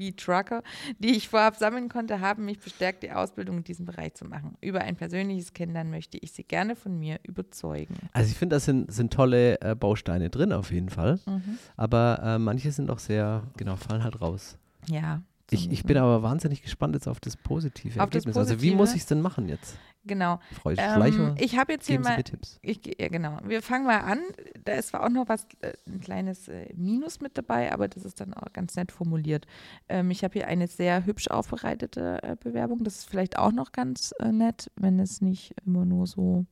wie 0.00 0.12
Trucker, 0.16 0.62
die 0.98 1.10
ich 1.10 1.28
vorab 1.28 1.56
sammeln 1.56 1.88
konnte, 1.88 2.20
haben 2.20 2.46
mich 2.46 2.58
bestärkt, 2.58 3.02
die 3.02 3.12
Ausbildung 3.12 3.58
in 3.58 3.64
diesem 3.64 3.84
Bereich 3.84 4.14
zu 4.14 4.24
machen. 4.24 4.56
Über 4.62 4.80
ein 4.80 4.96
persönliches 4.96 5.52
Kennenlernen 5.52 5.90
möchte 5.92 6.16
ich 6.18 6.32
Sie 6.32 6.42
gerne 6.42 6.74
von 6.74 6.98
mir 6.98 7.20
überzeugen. 7.22 7.94
Also 8.12 8.30
ich 8.30 8.36
finde, 8.38 8.56
da 8.56 8.60
sind, 8.60 8.92
sind 8.92 9.12
tolle 9.12 9.60
äh, 9.60 9.74
Bausteine 9.76 10.30
drin 10.30 10.52
auf 10.52 10.72
jeden 10.72 10.88
Fall. 10.88 11.20
Mhm. 11.26 11.58
Aber 11.76 12.20
äh, 12.24 12.38
manche 12.38 12.72
sind 12.72 12.90
auch 12.90 12.98
sehr, 12.98 13.44
genau, 13.56 13.76
fallen 13.76 14.02
halt 14.02 14.20
raus. 14.20 14.56
Ja, 14.88 15.20
Ich, 15.50 15.70
ich 15.70 15.84
bin 15.84 15.98
aber 15.98 16.22
wahnsinnig 16.22 16.62
gespannt 16.62 16.94
jetzt 16.94 17.06
auf 17.06 17.20
das 17.20 17.36
positive 17.36 18.02
Auf 18.02 18.08
das 18.08 18.24
Ergebnis. 18.24 18.36
Also 18.38 18.62
wie 18.62 18.70
muss 18.70 18.90
Positive? 18.90 18.96
ich 18.96 19.02
es 19.02 19.06
denn 19.06 19.20
machen 19.20 19.48
jetzt? 19.48 19.76
Genau. 20.04 20.40
Frau 20.62 20.70
Ähm, 20.70 21.34
ich 21.38 21.58
habe 21.58 21.72
jetzt 21.72 21.86
hier 21.86 21.98
geben 21.98 22.04
mal. 22.04 22.22
Ich, 22.62 22.80
ja, 22.98 23.08
genau. 23.08 23.38
Wir 23.44 23.60
fangen 23.60 23.84
mal 23.86 23.98
an. 24.00 24.20
Da 24.64 24.72
ist 24.72 24.88
zwar 24.88 25.04
auch 25.04 25.10
noch 25.10 25.28
was, 25.28 25.46
äh, 25.60 25.72
ein 25.86 26.00
kleines 26.00 26.48
äh, 26.48 26.72
Minus 26.74 27.20
mit 27.20 27.36
dabei, 27.36 27.72
aber 27.72 27.86
das 27.86 28.04
ist 28.04 28.20
dann 28.20 28.32
auch 28.32 28.52
ganz 28.52 28.76
nett 28.76 28.92
formuliert. 28.92 29.46
Ähm, 29.88 30.10
ich 30.10 30.24
habe 30.24 30.32
hier 30.34 30.46
eine 30.48 30.68
sehr 30.68 31.04
hübsch 31.04 31.28
aufbereitete 31.28 32.22
äh, 32.22 32.36
Bewerbung. 32.38 32.82
Das 32.82 32.96
ist 32.96 33.10
vielleicht 33.10 33.38
auch 33.38 33.52
noch 33.52 33.72
ganz 33.72 34.14
äh, 34.20 34.32
nett, 34.32 34.70
wenn 34.76 34.98
es 34.98 35.20
nicht 35.20 35.54
immer 35.66 35.84
nur 35.84 36.06
so 36.06 36.46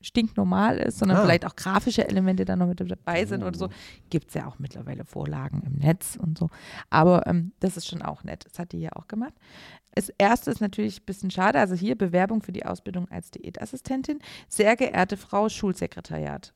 stinknormal 0.00 0.76
ist, 0.78 0.98
sondern 0.98 1.18
Ah. 1.18 1.22
vielleicht 1.22 1.46
auch 1.46 1.56
grafische 1.56 2.06
Elemente 2.06 2.44
da 2.44 2.56
noch 2.56 2.66
mit 2.66 2.80
dabei 2.80 3.24
sind 3.24 3.42
oder 3.42 3.56
so. 3.56 3.66
Oh. 3.66 3.70
Gibt 4.10 4.28
es 4.28 4.34
ja 4.34 4.46
auch 4.46 4.58
mittlerweile 4.58 5.04
Vorlagen 5.04 5.62
im 5.64 5.74
Netz 5.78 6.16
und 6.20 6.36
so. 6.36 6.50
Aber 6.90 7.26
ähm, 7.26 7.52
das 7.60 7.76
ist 7.76 7.86
schon 7.88 8.02
auch 8.02 8.22
nett. 8.22 8.44
Das 8.44 8.58
hat 8.58 8.72
die 8.72 8.78
hier 8.78 8.96
auch 8.96 9.08
gemacht. 9.08 9.32
Das 9.94 10.10
erste 10.18 10.50
ist 10.50 10.60
natürlich 10.60 11.00
ein 11.00 11.04
bisschen 11.06 11.30
schade. 11.30 11.58
Also 11.58 11.74
hier 11.74 11.96
Bewerbung 11.96 12.42
für 12.42 12.52
die 12.52 12.66
Ausbildung 12.66 13.08
als 13.10 13.30
Diätassistentin. 13.30 14.18
Sehr 14.48 14.76
geehrte 14.76 15.16
Frau 15.16 15.48
Schulsekretariat. 15.48 16.52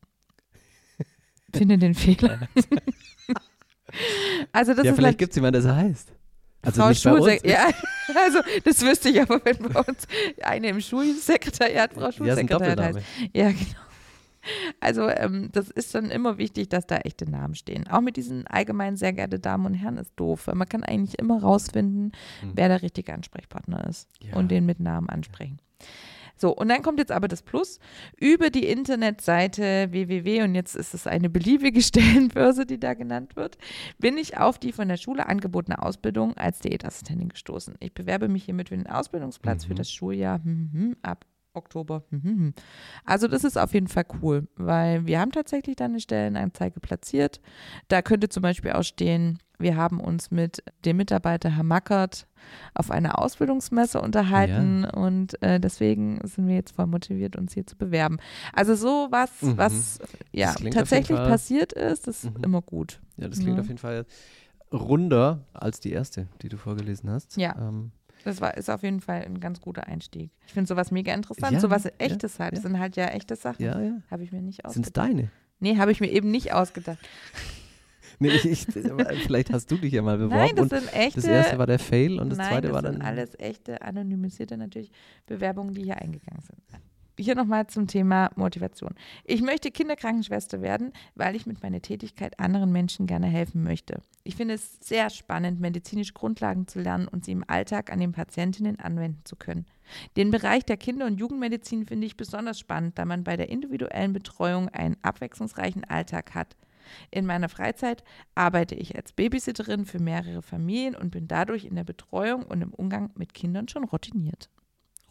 Finde 1.54 1.78
den 1.78 1.94
Fehler. 1.94 2.48
also 4.52 4.74
das 4.74 4.84
ja, 4.84 4.90
ist 4.90 4.96
vielleicht 4.96 5.04
halt 5.04 5.18
gibt 5.18 5.30
es 5.30 5.36
jemanden, 5.36 5.62
der 5.62 5.62
so 5.62 5.74
heißt. 5.74 6.12
Also 6.62 6.80
Frau 6.80 6.88
nicht 6.88 7.04
bei 7.04 7.12
uns. 7.12 7.20
Schulsek 7.20 7.46
Ja, 7.46 7.70
also 8.24 8.40
das 8.64 8.80
wüsste 8.82 9.10
ich 9.10 9.22
aber, 9.22 9.40
wenn 9.44 9.58
bei 9.58 9.80
uns 9.80 10.06
eine 10.42 10.68
im 10.70 10.80
Schulsekretariat 10.80 11.94
Frau 11.94 12.06
Ja, 12.06 12.12
Schulsekretariat 12.12 12.80
heißt. 12.80 12.98
Doppelname. 12.98 13.02
Ja, 13.32 13.50
genau. 13.52 13.87
Also 14.80 15.08
ähm, 15.08 15.50
das 15.52 15.70
ist 15.70 15.94
dann 15.94 16.10
immer 16.10 16.38
wichtig, 16.38 16.68
dass 16.68 16.86
da 16.86 16.96
echte 16.98 17.30
Namen 17.30 17.54
stehen. 17.54 17.86
Auch 17.88 18.00
mit 18.00 18.16
diesen 18.16 18.46
allgemeinen 18.46 18.96
sehr 18.96 19.12
geehrte 19.12 19.38
Damen 19.38 19.66
und 19.66 19.74
Herren 19.74 19.96
ist 19.98 20.12
doof, 20.16 20.46
weil 20.46 20.54
man 20.54 20.68
kann 20.68 20.82
eigentlich 20.84 21.18
immer 21.18 21.40
rausfinden, 21.42 22.12
Hm. 22.40 22.52
wer 22.54 22.68
der 22.68 22.82
richtige 22.82 23.12
Ansprechpartner 23.14 23.86
ist 23.88 24.08
Ja. 24.22 24.36
und 24.36 24.50
den 24.50 24.66
mit 24.66 24.80
Namen 24.80 25.08
ansprechen. 25.08 25.58
So, 26.40 26.54
und 26.54 26.68
dann 26.68 26.82
kommt 26.82 27.00
jetzt 27.00 27.10
aber 27.10 27.26
das 27.26 27.42
Plus. 27.42 27.80
Über 28.20 28.50
die 28.50 28.66
Internetseite 28.66 29.88
www, 29.90 30.42
und 30.42 30.54
jetzt 30.54 30.76
ist 30.76 30.94
es 30.94 31.06
eine 31.08 31.28
beliebige 31.28 31.80
Stellenbörse, 32.28 32.64
die 32.66 32.78
da 32.78 32.94
genannt 32.94 33.34
wird, 33.36 33.58
bin 33.98 34.16
ich 34.18 34.36
auf 34.38 34.58
die 34.58 34.70
von 34.72 34.86
der 34.88 34.96
Schule 34.98 35.26
angebotene 35.26 35.82
Ausbildung 35.82 36.36
als 36.36 36.60
Diätassistentin 36.60 37.28
gestoßen. 37.30 37.74
Ich 37.80 37.92
bewerbe 37.92 38.28
mich 38.28 38.44
hiermit 38.44 38.68
für 38.68 38.76
den 38.76 38.86
Ausbildungsplatz 38.86 39.64
für 39.64 39.72
Mhm. 39.72 39.76
das 39.78 39.90
Schuljahr 39.90 40.38
hm, 40.44 40.70
hm, 40.72 40.96
ab 41.02 41.24
Oktober. 41.54 42.04
hm, 42.10 42.22
hm, 42.22 42.38
hm. 42.38 42.54
Also 43.04 43.26
das 43.28 43.44
ist 43.44 43.58
auf 43.58 43.74
jeden 43.74 43.88
Fall 43.88 44.04
cool, 44.22 44.46
weil 44.56 45.06
wir 45.06 45.20
haben 45.20 45.32
tatsächlich 45.32 45.76
da 45.76 45.86
eine 45.86 46.00
Stellenanzeige 46.00 46.80
platziert. 46.80 47.40
Da 47.88 48.02
könnte 48.02 48.28
zum 48.28 48.42
Beispiel 48.42 48.72
auch 48.72 48.82
stehen, 48.84 49.38
wir 49.58 49.76
haben 49.76 49.98
uns 49.98 50.30
mit 50.30 50.62
dem 50.84 50.98
Mitarbeiter 50.98 51.50
Herr 51.50 51.64
Mackert 51.64 52.28
auf 52.74 52.92
einer 52.92 53.18
Ausbildungsmesse 53.18 54.00
unterhalten 54.00 54.84
und 54.84 55.42
äh, 55.42 55.58
deswegen 55.58 56.20
sind 56.22 56.46
wir 56.46 56.54
jetzt 56.54 56.76
voll 56.76 56.86
motiviert, 56.86 57.34
uns 57.34 57.54
hier 57.54 57.66
zu 57.66 57.76
bewerben. 57.76 58.18
Also 58.52 58.76
so 58.76 59.08
was, 59.10 59.42
Mhm. 59.42 59.58
was 59.58 59.98
ja 60.32 60.54
tatsächlich 60.54 61.18
passiert 61.18 61.72
ist, 61.72 62.06
ist 62.06 62.24
Mhm. 62.26 62.44
immer 62.44 62.62
gut. 62.62 63.00
Ja, 63.16 63.26
das 63.26 63.40
klingt 63.40 63.56
Ja. 63.56 63.62
auf 63.62 63.66
jeden 63.68 63.78
Fall 63.78 64.06
runder 64.72 65.44
als 65.54 65.80
die 65.80 65.90
erste, 65.92 66.28
die 66.42 66.48
du 66.48 66.56
vorgelesen 66.56 67.10
hast. 67.10 67.36
Ja. 67.36 67.56
Ähm, 67.58 67.90
Das 68.24 68.40
war, 68.40 68.56
ist 68.56 68.68
auf 68.68 68.82
jeden 68.82 69.00
Fall 69.00 69.22
ein 69.24 69.40
ganz 69.40 69.60
guter 69.60 69.86
Einstieg. 69.86 70.30
Ich 70.46 70.52
finde 70.52 70.68
sowas 70.68 70.90
mega 70.90 71.14
interessant, 71.14 71.52
Ja, 71.52 71.60
sowas 71.60 71.84
ja, 71.84 71.90
echtes 71.98 72.38
halt. 72.38 72.52
Das 72.52 72.62
ja. 72.64 72.68
sind 72.68 72.78
halt 72.78 72.96
ja 72.96 73.06
echte 73.06 73.36
Sachen. 73.36 73.64
ja, 73.64 73.80
ja. 73.80 74.02
Habe 74.10 74.24
ich 74.24 74.32
mir 74.32 74.42
nicht 74.42 74.62
Sind 74.66 74.84
es 74.84 74.88
ausgedacht. 74.88 74.96
deine? 74.96 75.30
Nee, 75.60 75.76
habe 75.76 75.92
ich 75.92 76.00
mir 76.00 76.10
eben 76.10 76.30
nicht 76.30 76.52
ausgedacht. 76.52 76.98
Nee, 78.20 78.30
ich, 78.30 78.46
ich, 78.46 78.66
vielleicht 79.26 79.52
hast 79.52 79.70
du 79.70 79.76
dich 79.76 79.92
ja 79.92 80.02
mal 80.02 80.18
beworben. 80.18 80.34
Nein, 80.40 80.56
das 80.56 80.70
sind 80.70 80.92
echte. 80.92 81.20
das 81.20 81.24
erste 81.24 81.58
war 81.58 81.66
der 81.68 81.78
Fail 81.78 82.18
und 82.18 82.30
das 82.30 82.38
Nein, 82.38 82.48
zweite 82.48 82.66
das 82.68 82.74
war 82.74 82.82
sind 82.90 82.98
dann. 82.98 83.06
alles 83.06 83.38
echte, 83.38 83.80
anonymisierte 83.82 84.56
natürlich 84.56 84.90
Bewerbungen, 85.26 85.72
die 85.72 85.84
hier 85.84 85.98
eingegangen 86.02 86.42
sind. 86.42 86.58
Hier 87.20 87.34
nochmal 87.34 87.66
zum 87.66 87.88
Thema 87.88 88.30
Motivation. 88.36 88.94
Ich 89.24 89.42
möchte 89.42 89.72
Kinderkrankenschwester 89.72 90.62
werden, 90.62 90.92
weil 91.16 91.34
ich 91.34 91.46
mit 91.46 91.60
meiner 91.64 91.82
Tätigkeit 91.82 92.38
anderen 92.38 92.70
Menschen 92.70 93.08
gerne 93.08 93.26
helfen 93.26 93.64
möchte. 93.64 94.00
Ich 94.22 94.36
finde 94.36 94.54
es 94.54 94.78
sehr 94.80 95.10
spannend, 95.10 95.58
medizinische 95.58 96.12
Grundlagen 96.12 96.68
zu 96.68 96.78
lernen 96.78 97.08
und 97.08 97.24
sie 97.24 97.32
im 97.32 97.42
Alltag 97.48 97.90
an 97.90 97.98
den 97.98 98.12
Patientinnen 98.12 98.78
anwenden 98.78 99.22
zu 99.24 99.34
können. 99.34 99.66
Den 100.16 100.30
Bereich 100.30 100.64
der 100.64 100.76
Kinder- 100.76 101.06
und 101.06 101.18
Jugendmedizin 101.18 101.86
finde 101.86 102.06
ich 102.06 102.16
besonders 102.16 102.60
spannend, 102.60 103.00
da 103.00 103.04
man 103.04 103.24
bei 103.24 103.36
der 103.36 103.48
individuellen 103.48 104.12
Betreuung 104.12 104.68
einen 104.68 104.96
abwechslungsreichen 105.02 105.82
Alltag 105.82 106.36
hat. 106.36 106.56
In 107.10 107.26
meiner 107.26 107.48
Freizeit 107.48 108.04
arbeite 108.36 108.76
ich 108.76 108.94
als 108.94 109.10
Babysitterin 109.10 109.86
für 109.86 109.98
mehrere 109.98 110.42
Familien 110.42 110.94
und 110.94 111.10
bin 111.10 111.26
dadurch 111.26 111.64
in 111.64 111.74
der 111.74 111.84
Betreuung 111.84 112.44
und 112.44 112.62
im 112.62 112.72
Umgang 112.72 113.10
mit 113.16 113.34
Kindern 113.34 113.66
schon 113.66 113.82
routiniert. 113.82 114.50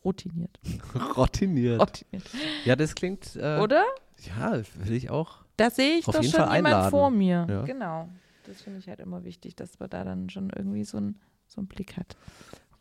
Routiniert. 0.03 0.59
Routiniert. 1.17 1.81
routiniert. 1.81 2.29
Ja, 2.65 2.75
das 2.75 2.95
klingt. 2.95 3.35
Äh, 3.35 3.59
Oder? 3.59 3.83
Ja, 4.25 4.61
will 4.75 4.93
ich 4.95 5.09
auch. 5.09 5.43
Da 5.57 5.69
sehe 5.69 5.97
ich 5.97 6.07
Auf 6.07 6.15
doch 6.15 6.21
jeden 6.21 6.33
schon 6.33 6.45
Fall 6.45 6.55
jemand 6.57 6.75
einladen. 6.75 6.91
vor 6.91 7.09
mir. 7.11 7.45
Ja. 7.49 7.61
Genau. 7.63 8.09
Das 8.45 8.61
finde 8.61 8.79
ich 8.79 8.87
halt 8.87 8.99
immer 8.99 9.23
wichtig, 9.23 9.55
dass 9.55 9.79
man 9.79 9.89
da 9.89 10.03
dann 10.03 10.29
schon 10.29 10.49
irgendwie 10.55 10.83
so, 10.83 10.97
ein, 10.97 11.19
so 11.47 11.59
einen 11.59 11.67
Blick 11.67 11.97
hat. 11.97 12.15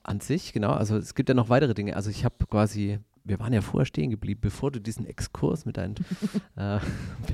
An 0.03 0.21
sich, 0.21 0.53
genau. 0.53 0.73
Also 0.73 0.97
es 0.97 1.15
gibt 1.15 1.29
ja 1.29 1.35
noch 1.35 1.49
weitere 1.49 1.75
Dinge. 1.75 1.97
Also 1.97 2.11
ich 2.11 2.25
habe 2.25 2.47
quasi, 2.47 3.01
wir 3.25 3.41
waren 3.41 3.53
ja 3.53 3.61
vorher 3.61 3.87
stehen 3.87 4.11
geblieben, 4.11 4.41
bevor 4.41 4.71
du 4.71 4.81
diesen 4.81 5.05
Exkurs 5.07 5.65
mit 5.65 5.77
deinen 5.79 5.97
äh, 6.57 6.79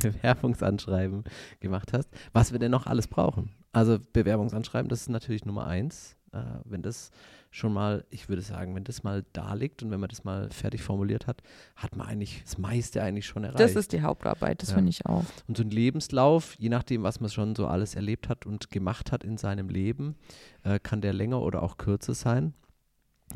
Bewerbungsanschreiben 0.01 1.25
gemacht 1.61 1.93
hast, 1.93 2.09
was 2.33 2.53
wir 2.53 2.59
denn 2.59 2.71
noch 2.71 2.87
alles 2.87 3.09
brauchen. 3.09 3.51
Also 3.73 3.99
Bewerbungsanschreiben, 4.13 4.89
das 4.89 5.03
ist 5.03 5.09
natürlich 5.09 5.45
Nummer 5.45 5.67
eins. 5.67 6.17
Äh, 6.33 6.41
wenn 6.65 6.81
das 6.83 7.11
schon 7.55 7.73
mal, 7.75 8.05
ich 8.09 8.29
würde 8.31 8.41
sagen, 8.41 8.75
wenn 8.75 8.83
das 8.85 9.03
mal 9.03 9.25
da 9.35 9.53
liegt 9.53 9.83
und 9.83 9.91
wenn 9.91 10.01
man 10.01 10.09
das 10.09 10.25
mal 10.25 10.49
fertig 10.51 10.83
formuliert 10.83 11.27
hat, 11.27 11.43
hat 11.77 11.95
man 11.95 12.07
eigentlich 12.09 12.41
das 12.45 12.57
meiste 12.57 13.03
eigentlich 13.03 13.27
schon 13.27 13.45
erreicht. 13.45 13.61
Das 13.61 13.77
ist 13.77 13.93
die 13.93 14.01
Hauptarbeit, 14.01 14.63
das 14.63 14.71
Ja. 14.71 14.77
finde 14.77 14.89
ich 14.91 15.05
auch. 15.05 15.23
Und 15.47 15.57
so 15.59 15.63
ein 15.63 15.71
Lebenslauf, 15.71 16.55
je 16.59 16.71
nachdem, 16.71 17.03
was 17.03 17.21
man 17.21 17.29
schon 17.29 17.55
so 17.55 17.67
alles 17.67 17.95
erlebt 17.95 18.31
hat 18.31 18.47
und 18.47 18.71
gemacht 18.71 19.13
hat 19.13 19.23
in 19.23 19.37
seinem 19.37 19.69
Leben, 19.69 20.17
äh, 20.65 20.79
kann 20.81 21.03
der 21.03 21.13
länger 21.13 21.43
oder 21.43 21.63
auch 21.63 21.77
kürzer 21.77 22.15
sein. 22.15 22.55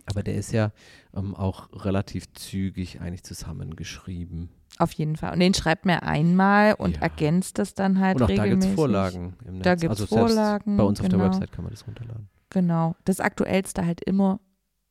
Aber 0.06 0.22
der 0.22 0.34
ist 0.36 0.52
ja 0.52 0.72
ähm, 1.14 1.34
auch 1.34 1.68
relativ 1.84 2.32
zügig 2.32 3.00
eigentlich 3.00 3.22
zusammengeschrieben. 3.22 4.48
Auf 4.78 4.92
jeden 4.92 5.16
Fall. 5.16 5.32
Und 5.32 5.40
den 5.40 5.54
schreibt 5.54 5.86
man 5.86 5.98
einmal 6.00 6.74
und 6.74 6.96
Ja. 6.96 7.02
ergänzt 7.02 7.58
das 7.58 7.74
dann 7.74 7.98
halt 8.00 8.16
und 8.16 8.22
auch 8.22 8.26
da 8.28 8.32
gibt 8.34 8.44
regelmäßig. 8.44 8.70
es 8.70 8.74
Vorlagen 8.76 9.36
im 9.46 9.54
Netz. 9.54 9.64
Da 9.64 9.74
gibt's 9.74 10.00
also 10.00 10.06
Vorlagen, 10.06 10.76
Bei 10.76 10.84
uns 10.84 11.00
auf 11.00 11.06
genau. 11.08 11.18
der 11.18 11.26
Website 11.32 11.52
kann 11.52 11.64
man 11.64 11.72
das 11.72 11.86
runterladen. 11.86 12.28
Genau. 12.50 12.94
Das 13.04 13.20
Aktuellste 13.20 13.84
halt 13.84 14.00
immer 14.02 14.40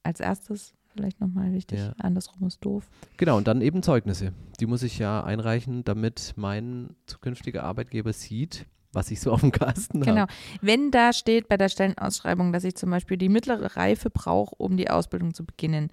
als 0.04 0.20
erstes. 0.20 0.74
Vielleicht 0.94 1.20
nochmal 1.20 1.52
wichtig. 1.52 1.80
Ja. 1.80 1.94
Andersrum 2.00 2.48
ist 2.48 2.64
doof. 2.64 2.90
Genau, 3.18 3.36
und 3.36 3.48
dann 3.48 3.60
eben 3.62 3.84
Zeugnisse. 3.84 4.32
Die 4.62 4.66
muss 4.66 4.82
ich 4.82 4.98
ja 4.98 5.22
einreichen, 5.24 5.84
damit 5.84 6.34
mein 6.38 6.96
zukünftiger 7.06 7.64
Arbeitgeber 7.64 8.14
sieht, 8.14 8.66
was 8.94 9.12
ich 9.12 9.20
so 9.20 9.34
auf 9.34 9.42
dem 9.42 9.52
Kasten 9.52 10.00
Genau. 10.02 10.22
habe. 10.22 10.34
Wenn 10.62 10.92
da 10.92 11.12
steht 11.12 11.50
bei 11.50 11.58
der 11.58 11.68
Stellenausschreibung, 11.68 12.54
dass 12.54 12.64
ich 12.64 12.76
zum 12.76 12.92
Beispiel 12.92 13.18
die 13.18 13.28
mittlere 13.28 13.76
Reife 13.76 14.10
brauche, 14.10 14.56
um 14.56 14.78
die 14.78 14.90
Ausbildung 14.90 15.34
zu 15.34 15.46
beginnen. 15.46 15.90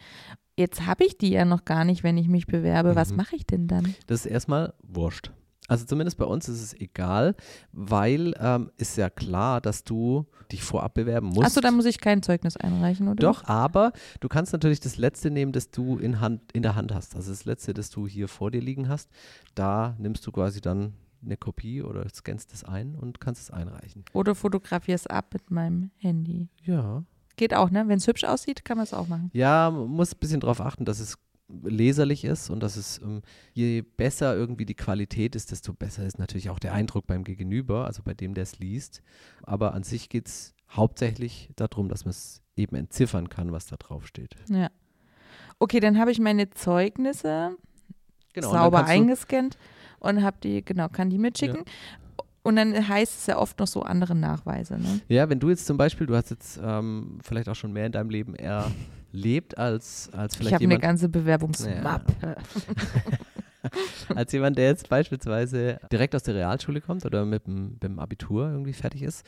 Jetzt 0.56 0.86
habe 0.86 1.04
ich 1.04 1.18
die 1.18 1.30
ja 1.30 1.44
noch 1.44 1.64
gar 1.64 1.84
nicht, 1.84 2.04
wenn 2.04 2.16
ich 2.16 2.28
mich 2.28 2.46
bewerbe. 2.46 2.94
Was 2.94 3.10
Mhm. 3.10 3.16
mache 3.16 3.34
ich 3.34 3.44
denn 3.46 3.66
dann? 3.66 3.96
Das 4.06 4.20
ist 4.24 4.26
erstmal 4.30 4.72
wurscht. 4.84 5.32
Also 5.68 5.84
zumindest 5.84 6.18
bei 6.18 6.24
uns 6.24 6.48
ist 6.48 6.60
es 6.60 6.74
egal, 6.74 7.36
weil 7.72 8.34
ähm, 8.38 8.70
ist 8.78 8.96
ja 8.96 9.08
klar, 9.10 9.60
dass 9.60 9.84
du 9.84 10.26
dich 10.50 10.62
vorab 10.62 10.94
bewerben 10.94 11.28
musst. 11.28 11.46
Achso, 11.46 11.60
da 11.60 11.70
muss 11.70 11.84
ich 11.84 12.00
kein 12.00 12.22
Zeugnis 12.22 12.56
einreichen, 12.56 13.08
oder? 13.08 13.22
Doch, 13.22 13.44
aber 13.44 13.92
du 14.20 14.28
kannst 14.28 14.52
natürlich 14.52 14.80
das 14.80 14.96
letzte 14.96 15.30
nehmen, 15.30 15.52
das 15.52 15.70
du 15.70 15.98
in, 15.98 16.20
Hand, 16.20 16.52
in 16.52 16.62
der 16.62 16.74
Hand 16.74 16.92
hast. 16.92 17.14
Also 17.14 17.30
das 17.30 17.44
letzte, 17.44 17.74
das 17.74 17.90
du 17.90 18.06
hier 18.06 18.28
vor 18.28 18.50
dir 18.50 18.60
liegen 18.60 18.88
hast. 18.88 19.08
Da 19.54 19.94
nimmst 19.98 20.26
du 20.26 20.32
quasi 20.32 20.60
dann 20.60 20.94
eine 21.24 21.36
Kopie 21.36 21.82
oder 21.82 22.08
scannst 22.08 22.52
es 22.52 22.64
ein 22.64 22.96
und 22.96 23.20
kannst 23.20 23.42
es 23.42 23.50
einreichen. 23.50 24.04
Oder 24.12 24.34
fotografiere 24.34 24.96
es 24.96 25.06
ab 25.06 25.26
mit 25.32 25.50
meinem 25.50 25.90
Handy. 25.98 26.48
Ja. 26.64 27.04
Geht 27.36 27.54
auch, 27.54 27.70
ne? 27.70 27.84
Wenn 27.86 27.98
es 27.98 28.06
hübsch 28.06 28.24
aussieht, 28.24 28.64
kann 28.64 28.76
man 28.76 28.84
es 28.84 28.92
auch 28.92 29.08
machen. 29.08 29.30
Ja, 29.32 29.70
man 29.70 29.88
muss 29.88 30.12
ein 30.12 30.18
bisschen 30.18 30.40
darauf 30.40 30.60
achten, 30.60 30.84
dass 30.84 31.00
es 31.00 31.16
leserlich 31.62 32.24
ist 32.24 32.50
und 32.50 32.60
dass 32.60 32.76
es, 32.76 32.98
ähm, 33.02 33.22
je 33.52 33.82
besser 33.82 34.34
irgendwie 34.34 34.66
die 34.66 34.74
Qualität 34.74 35.36
ist, 35.36 35.50
desto 35.50 35.72
besser 35.72 36.04
ist 36.06 36.18
natürlich 36.18 36.50
auch 36.50 36.58
der 36.58 36.72
Eindruck 36.72 37.06
beim 37.06 37.24
Gegenüber, 37.24 37.86
also 37.86 38.02
bei 38.02 38.14
dem, 38.14 38.34
der 38.34 38.42
es 38.42 38.58
liest. 38.58 39.02
Aber 39.42 39.74
an 39.74 39.82
sich 39.82 40.08
geht 40.08 40.28
es 40.28 40.54
hauptsächlich 40.70 41.50
darum, 41.56 41.88
dass 41.88 42.04
man 42.04 42.10
es 42.10 42.40
eben 42.56 42.76
entziffern 42.76 43.28
kann, 43.28 43.52
was 43.52 43.66
da 43.66 43.76
drauf 43.76 44.06
steht. 44.06 44.34
Ja. 44.48 44.70
Okay, 45.58 45.80
dann 45.80 45.98
habe 45.98 46.10
ich 46.10 46.18
meine 46.18 46.50
Zeugnisse 46.50 47.56
Genau, 48.32 48.50
sauber 48.50 48.84
eingescannt 48.86 49.58
und 50.00 50.22
habe 50.22 50.38
die, 50.42 50.64
genau, 50.64 50.88
kann 50.88 51.10
die 51.10 51.18
mitschicken. 51.18 51.64
Und 52.42 52.56
dann 52.56 52.88
heißt 52.88 53.20
es 53.20 53.26
ja 53.26 53.38
oft 53.38 53.58
noch 53.60 53.68
so 53.68 53.82
andere 53.82 54.14
Nachweise, 54.14 54.78
ne? 54.78 55.00
Ja, 55.08 55.28
wenn 55.28 55.38
du 55.38 55.48
jetzt 55.48 55.66
zum 55.66 55.76
Beispiel, 55.76 56.06
du 56.06 56.16
hast 56.16 56.30
jetzt 56.30 56.60
ähm, 56.62 57.18
vielleicht 57.22 57.48
auch 57.48 57.54
schon 57.54 57.72
mehr 57.72 57.86
in 57.86 57.92
deinem 57.92 58.10
Leben 58.10 58.34
erlebt 58.34 59.56
als, 59.56 60.10
als 60.12 60.34
Ich 60.34 60.38
vielleicht 60.38 60.54
habe 60.54 60.64
eine 60.64 60.78
ganze 60.78 61.08
Bewerbungsmappe. 61.08 62.36
als 64.14 64.32
jemand, 64.32 64.58
der 64.58 64.66
jetzt 64.66 64.88
beispielsweise 64.88 65.78
direkt 65.92 66.16
aus 66.16 66.24
der 66.24 66.34
Realschule 66.34 66.80
kommt 66.80 67.04
oder 67.04 67.24
mit 67.24 67.46
dem, 67.46 67.74
mit 67.74 67.82
dem 67.84 67.98
Abitur 68.00 68.50
irgendwie 68.50 68.72
fertig 68.72 69.02
ist, 69.02 69.24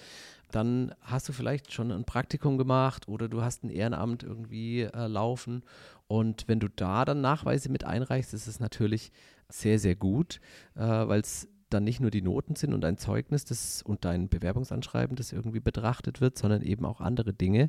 dann 0.50 0.94
hast 1.00 1.28
du 1.28 1.33
vielleicht 1.33 1.73
schon 1.73 1.90
ein 1.90 2.04
Praktikum 2.04 2.59
gemacht 2.59 3.09
oder 3.09 3.28
du 3.28 3.42
hast 3.42 3.64
ein 3.64 3.71
Ehrenamt 3.71 4.23
irgendwie 4.23 4.83
äh, 4.83 5.06
laufen. 5.06 5.62
Und 6.06 6.49
wenn 6.49 6.61
du 6.61 6.68
da 6.68 7.04
dann 7.04 7.21
Nachweise 7.21 7.71
mit 7.71 7.85
einreichst, 7.85 8.35
ist 8.35 8.47
es 8.47 8.61
natürlich 8.61 9.11
sehr, 9.49 9.78
sehr 9.78 9.97
gut, 9.97 10.40
äh, 10.75 10.80
weil 10.80 11.21
es 11.21 11.49
dann 11.75 11.85
nicht 11.85 12.00
nur 12.00 12.11
die 12.11 12.23
Noten 12.23 12.57
sind 12.57 12.73
und 12.73 12.85
ein 12.85 12.97
Zeugnis 12.97 13.45
das, 13.45 13.83
und 13.83 14.04
dein 14.07 14.28
Bewerbungsanschreiben, 14.31 15.16
das 15.16 15.33
irgendwie 15.33 15.61
betrachtet 15.61 16.21
wird, 16.23 16.38
sondern 16.38 16.62
eben 16.62 16.87
auch 16.87 17.00
andere 17.02 17.35
Dinge, 17.35 17.69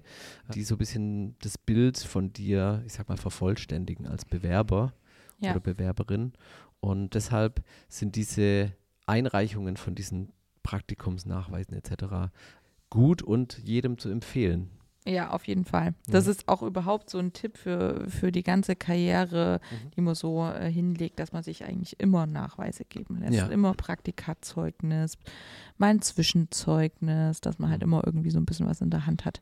die 0.53 0.63
so 0.63 0.75
ein 0.75 0.77
bisschen 0.77 1.35
das 1.41 1.57
Bild 1.57 1.97
von 1.97 2.31
dir, 2.31 2.81
ich 2.85 2.93
sag 2.93 3.09
mal, 3.09 3.17
vervollständigen 3.17 4.07
als 4.07 4.24
Bewerber 4.25 4.93
Ja. 5.39 5.51
oder 5.51 5.59
Bewerberin. 5.59 6.31
Und 6.79 7.13
deshalb 7.15 7.63
sind 7.89 8.15
diese 8.15 8.71
Einreichungen 9.05 9.75
von 9.75 9.95
diesen 9.95 10.31
Praktikumsnachweisen 10.63 11.75
etc. 11.75 12.31
gut 12.89 13.21
und 13.21 13.57
jedem 13.63 13.97
zu 13.97 14.09
empfehlen. 14.09 14.69
Ja, 15.07 15.29
auf 15.29 15.45
jeden 15.47 15.65
Fall. 15.65 15.93
Das 16.07 16.25
Ja. 16.25 16.31
ist 16.31 16.47
auch 16.47 16.63
überhaupt 16.63 17.12
so 17.12 17.19
ein 17.19 17.31
Tipp 17.31 17.57
für, 17.57 18.09
für 18.09 18.31
die 18.31 18.41
ganze 18.41 18.75
Karriere, 18.75 19.59
Mhm. 19.71 19.91
die 19.91 20.01
man 20.01 20.15
so 20.15 20.43
äh, 20.47 20.71
hinlegt, 20.71 21.19
dass 21.19 21.31
man 21.31 21.43
sich 21.43 21.63
eigentlich 21.63 22.00
immer 22.00 22.25
Nachweise 22.25 22.85
geben 22.85 23.19
lässt. 23.19 23.33
Ja. 23.35 23.45
Immer 23.47 23.75
Praktikazeugnis, 23.75 25.17
mal 25.77 25.89
ein 25.91 26.01
Zwischenzeugnis, 26.01 27.41
dass 27.41 27.59
man 27.59 27.69
halt 27.69 27.81
Mhm. 27.81 27.88
immer 27.88 28.01
irgendwie 28.05 28.31
so 28.31 28.39
ein 28.39 28.45
bisschen 28.45 28.67
was 28.67 28.81
in 28.81 28.89
der 28.89 29.05
Hand 29.05 29.25
hat 29.25 29.41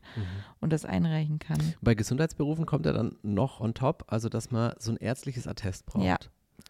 und 0.60 0.72
das 0.72 0.84
einreichen 0.84 1.38
kann. 1.38 1.58
Bei 1.80 1.94
Gesundheitsberufen 1.94 2.66
kommt 2.66 2.86
ja 2.86 2.92
dann 2.92 3.16
noch 3.22 3.60
on 3.60 3.74
top, 3.74 4.04
also 4.08 4.28
dass 4.28 4.50
man 4.50 4.74
so 4.78 4.90
ein 4.92 4.96
ärztliches 4.96 5.46
Attest 5.46 5.86
braucht. 5.86 6.04
Ja. 6.04 6.16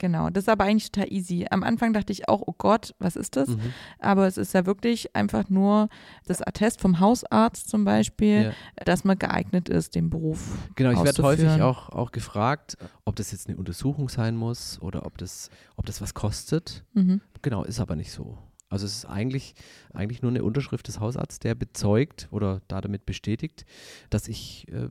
Genau, 0.00 0.28
das 0.28 0.44
ist 0.44 0.48
aber 0.48 0.64
eigentlich 0.64 0.90
total 0.90 1.12
easy. 1.12 1.46
Am 1.50 1.62
Anfang 1.62 1.92
dachte 1.92 2.12
ich 2.12 2.28
auch, 2.28 2.42
oh 2.46 2.54
Gott, 2.58 2.94
was 2.98 3.14
ist 3.16 3.36
das? 3.36 3.48
Mhm. 3.50 3.60
Aber 4.00 4.26
es 4.26 4.36
ist 4.36 4.52
ja 4.52 4.66
wirklich 4.66 5.14
einfach 5.14 5.48
nur 5.48 5.88
das 6.26 6.42
Attest 6.42 6.80
vom 6.80 6.98
Hausarzt 6.98 7.68
zum 7.70 7.84
Beispiel, 7.84 8.42
Ja. 8.76 8.84
dass 8.84 9.04
man 9.04 9.18
geeignet 9.18 9.68
ist, 9.68 9.94
den 9.94 10.10
Beruf 10.10 10.58
Genau, 10.74 10.90
ich 10.90 11.04
werde 11.04 11.22
häufig 11.22 11.62
auch, 11.62 11.90
auch 11.90 12.10
gefragt, 12.10 12.76
ob 13.04 13.14
das 13.16 13.30
jetzt 13.30 13.48
eine 13.48 13.56
Untersuchung 13.56 14.08
sein 14.08 14.36
muss 14.36 14.80
oder 14.82 15.06
ob 15.06 15.16
das, 15.18 15.48
ob 15.76 15.86
das 15.86 16.00
was 16.00 16.12
kostet. 16.12 16.84
Mhm. 16.94 17.20
Genau, 17.42 17.62
ist 17.62 17.78
aber 17.80 17.94
nicht 17.94 18.10
so. 18.10 18.38
Also 18.68 18.86
es 18.86 18.96
ist 18.96 19.04
eigentlich, 19.04 19.54
eigentlich 19.92 20.22
nur 20.22 20.32
eine 20.32 20.42
Unterschrift 20.42 20.88
des 20.88 20.98
Hausarztes, 20.98 21.38
der 21.38 21.54
bezeugt 21.54 22.26
oder 22.32 22.62
da 22.66 22.80
damit 22.80 23.06
bestätigt, 23.06 23.64
dass 24.10 24.26
ich 24.26 24.66
äh, 24.72 24.88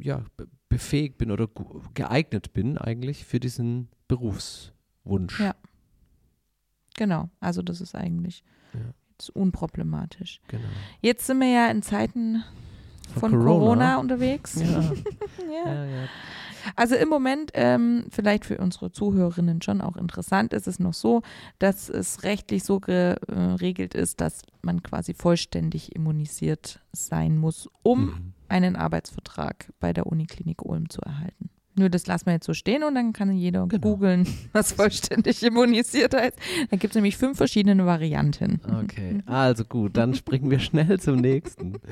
ja, 0.00 0.22
be- 0.36 0.46
befähigt 0.68 1.18
bin 1.18 1.32
oder 1.32 1.48
geeignet 1.94 2.52
bin 2.52 2.78
eigentlich 2.78 3.24
für 3.24 3.40
diesen 3.40 3.88
Berufswunsch. 4.16 5.40
Ja. 5.40 5.54
Genau, 6.96 7.28
also 7.40 7.62
das 7.62 7.80
ist 7.80 7.94
eigentlich 7.94 8.44
Ja. 8.72 8.80
jetzt 9.12 9.30
unproblematisch. 9.30 10.40
Genau. 10.48 10.64
Jetzt 11.00 11.26
sind 11.26 11.40
wir 11.40 11.48
ja 11.48 11.68
in 11.68 11.82
Zeiten 11.82 12.44
Von 13.12 13.20
von 13.20 13.30
Corona, 13.32 13.46
Corona. 13.58 13.98
unterwegs. 13.98 14.54
Ja, 14.60 14.64
Ja. 15.66 15.84
ja. 15.84 16.08
Also 16.76 16.94
im 16.94 17.10
Moment, 17.10 17.50
ähm, 17.52 18.06
vielleicht 18.08 18.46
für 18.46 18.56
unsere 18.56 18.90
Zuhörerinnen 18.90 19.60
schon 19.60 19.82
auch 19.82 19.96
interessant, 19.96 20.54
ist 20.54 20.66
es 20.66 20.78
noch 20.78 20.94
so, 20.94 21.20
dass 21.58 21.90
es 21.90 22.22
rechtlich 22.22 22.64
so 22.64 22.80
geregelt 22.80 23.94
ist, 23.94 24.22
dass 24.22 24.40
man 24.62 24.82
quasi 24.82 25.12
vollständig 25.12 25.94
immunisiert 25.94 26.80
sein 26.92 27.36
muss, 27.36 27.68
um 27.82 28.04
Mhm. 28.06 28.32
einen 28.48 28.76
Arbeitsvertrag 28.76 29.70
bei 29.78 29.92
der 29.92 30.06
Uniklinik 30.06 30.62
Ulm 30.64 30.88
zu 30.88 31.02
erhalten. 31.02 31.50
Nur 31.76 31.88
das 31.90 32.06
lassen 32.06 32.26
wir 32.26 32.34
jetzt 32.34 32.46
so 32.46 32.54
stehen 32.54 32.84
und 32.84 32.94
dann 32.94 33.12
kann 33.12 33.32
jeder 33.32 33.66
Genau. 33.66 33.80
googeln, 33.90 34.26
was 34.52 34.72
vollständig 34.72 35.42
immunisiert 35.42 36.14
heißt. 36.14 36.38
Da 36.70 36.76
gibt 36.76 36.92
es 36.92 36.94
nämlich 36.94 37.16
fünf 37.16 37.36
verschiedene 37.38 37.84
Varianten. 37.84 38.60
Okay, 38.82 39.22
also 39.26 39.64
gut, 39.64 39.96
dann 39.96 40.14
springen 40.14 40.50
wir 40.50 40.60
schnell 40.60 41.00
zum 41.00 41.16
nächsten. 41.16 41.74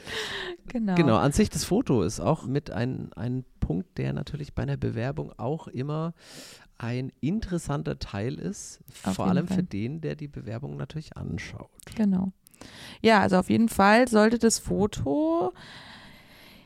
Genau. 0.69 0.95
Genau, 0.95 1.17
an 1.17 1.33
sich 1.33 1.51
das 1.51 1.65
Foto 1.65 2.03
ist 2.03 2.21
auch 2.21 2.47
mit 2.47 2.71
ein, 2.71 3.11
ein 3.15 3.45
Punkt, 3.61 3.99
der 3.99 4.13
natürlich 4.15 4.55
bei 4.55 4.63
einer 4.63 4.77
Bewerbung 4.79 5.33
auch 5.37 5.67
immer 5.69 6.15
ein 6.79 7.13
interessanter 7.21 7.99
Teil 7.99 8.35
ist, 8.39 8.81
Auf 9.03 9.17
vor 9.17 9.27
allem 9.27 9.49
für 9.49 9.55
Fall. 9.55 9.63
den, 9.65 10.01
der 10.01 10.15
die 10.15 10.29
Bewerbung 10.29 10.77
natürlich 10.77 11.17
anschaut. 11.17 11.69
Genau. 11.97 12.33
Ja, 13.03 13.21
also 13.21 13.37
auf 13.39 13.51
jeden 13.51 13.69
Fall 13.69 14.09
sollte 14.09 14.39
das 14.39 14.59
Foto 14.61 15.53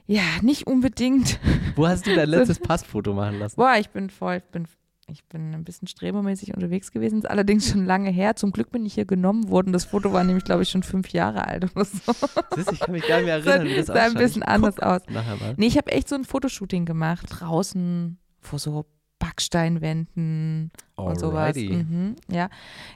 ja 0.07 0.23
nicht 0.43 0.67
unbedingt. 0.67 1.39
Wo 1.75 1.87
hast 1.87 2.07
du 2.07 2.15
dein 2.15 2.29
letztes 2.31 2.59
Passfoto 2.59 3.13
machen 3.15 3.39
lassen? 3.39 3.57
Boah, 3.57 3.77
ich 3.79 3.91
bin 3.91 4.11
voll, 4.11 4.37
ich 4.37 4.51
bin, 4.51 4.67
ich 5.09 5.25
bin 5.25 5.55
ein 5.55 5.65
bisschen 5.65 5.89
strebermäßig 5.89 6.55
unterwegs 6.55 6.93
gewesen, 6.93 7.19
ist 7.19 7.31
allerdings 7.31 7.69
schon 7.71 7.85
lange 7.85 8.11
her. 8.11 8.37
Zum 8.37 8.53
Glück 8.53 8.71
bin 8.71 8.85
ich 8.87 8.95
hier 8.95 9.05
genommen 9.05 9.49
worden. 9.49 9.73
Das 9.73 9.85
Foto 9.85 10.13
war 10.13 10.25
nämlich, 10.25 10.45
glaube 10.45 10.63
ich, 10.63 10.71
schon 10.71 10.83
fünf 10.83 11.11
Jahre 11.11 11.47
alt 11.47 11.71
oder 11.75 11.85
so. 11.85 12.13
Siehst, 12.55 12.73
ich 12.73 12.81
kann 12.81 12.93
mich 12.93 13.07
gar 13.07 13.17
nicht 13.19 13.27
mehr 13.27 13.35
erinnern, 13.45 13.67
wie 13.67 13.77
das 13.77 13.87
sah 13.87 13.95
ein 13.95 14.15
bisschen 14.15 14.43
Ich 14.43 14.49
anders 14.49 14.79
aus. 14.79 15.03
Nachher 15.09 15.37
mal. 15.37 15.55
Nee, 15.57 15.67
ich 15.67 15.77
habe 15.77 15.93
echt 15.93 16.09
so 16.09 16.15
ein 16.15 16.25
Fotoshooting 16.25 16.85
gemacht, 16.85 17.27
draußen 17.31 18.19
vor 18.41 18.59
so 18.59 18.87
Backsteinwänden 19.19 20.71
und 20.97 21.19
sowas. 21.19 21.57
Alrighty. 21.57 21.73
Mhm, 21.73 22.17
ja. 22.31 22.49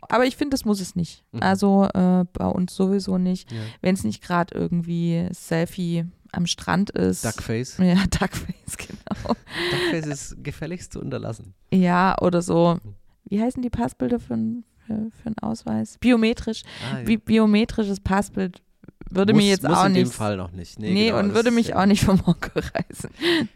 Aber 0.09 0.27
ich 0.27 0.37
finde, 0.37 0.55
das 0.55 0.65
muss 0.65 0.81
es 0.81 0.95
nicht. 0.95 1.25
Mhm. 1.33 1.43
Also 1.43 1.89
äh, 1.95 2.25
bei 2.33 2.47
uns 2.47 2.75
sowieso 2.75 3.19
nicht. 3.19 3.51
Ja. 3.51 3.59
Wenn 3.81 3.95
es 3.95 4.05
nicht 4.05 4.23
gerade 4.23 4.55
irgendwie 4.55 5.29
Selfie 5.33 6.05
am 6.33 6.47
Strand 6.47 6.91
ist. 6.91 7.25
Duckface. 7.25 7.79
Ja, 7.79 7.95
Duckface, 8.11 8.77
genau. 8.77 9.35
Duckface 9.71 10.07
ist 10.07 10.45
gefälligst 10.45 10.93
zu 10.93 11.01
unterlassen. 11.01 11.55
Ja, 11.73 12.17
oder 12.21 12.43
so. 12.43 12.79
Wie 13.29 13.41
heißen 13.41 13.63
die 13.63 13.71
Passbilder 13.71 14.19
für, 14.19 14.35
ein- 14.35 14.65
für, 14.87 15.11
für 15.23 15.27
einen 15.27 15.39
Ausweis? 15.41 15.99
Biometrisch. 15.99 16.63
Ah, 16.93 16.99
ja. 16.99 17.05
Bi 17.05 17.17
biometrisches 17.17 18.01
Passbild 18.01 18.63
würde 19.13 19.33
muss, 19.33 19.43
mir 19.43 19.49
jetzt 19.49 19.65
muss 19.65 19.77
auch 19.77 19.87
in 19.87 19.93
nicht. 19.93 20.07
dem 20.07 20.11
Fall 20.13 20.37
noch 20.37 20.53
nicht. 20.53 20.79
Nee, 20.79 20.93
Nee, 20.93 21.07
genau, 21.07 21.19
und 21.19 21.35
würde 21.35 21.51
mich 21.51 21.75
auch 21.75 21.87
nicht 21.87 22.05
vom 22.05 22.25
Hocker 22.27 22.63
reißen. 22.75 23.11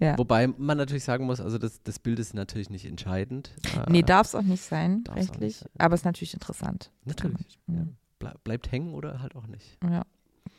Ja. 0.00 0.16
Wobei 0.16 0.46
man 0.46 0.76
natürlich 0.78 1.02
sagen 1.04 1.26
muss, 1.26 1.40
also 1.40 1.58
das, 1.58 1.82
das 1.82 1.98
Bild 1.98 2.18
ist 2.20 2.32
natürlich 2.34 2.70
nicht 2.70 2.84
entscheidend. 2.84 3.50
Äh, 3.76 3.90
Nee, 3.90 4.02
darf 4.02 4.28
es 4.28 4.34
auch 4.36 4.42
nicht 4.42 4.62
sein, 4.62 5.02
auch 5.08 5.14
nicht 5.16 5.30
rechtlich. 5.30 5.56
sein. 5.58 5.68
Aber 5.78 5.94
es 5.94 6.00
ist 6.02 6.04
natürlich 6.04 6.34
interessant. 6.34 6.90
Natürlich. 7.04 7.58
Ja. 7.66 7.74
Ja. 7.74 7.86
Ble 8.20 8.34
bleibt 8.44 8.70
hängen 8.72 8.94
oder 8.94 9.20
halt 9.20 9.34
auch 9.36 9.46
nicht. 9.48 9.76
Ja, 9.88 10.02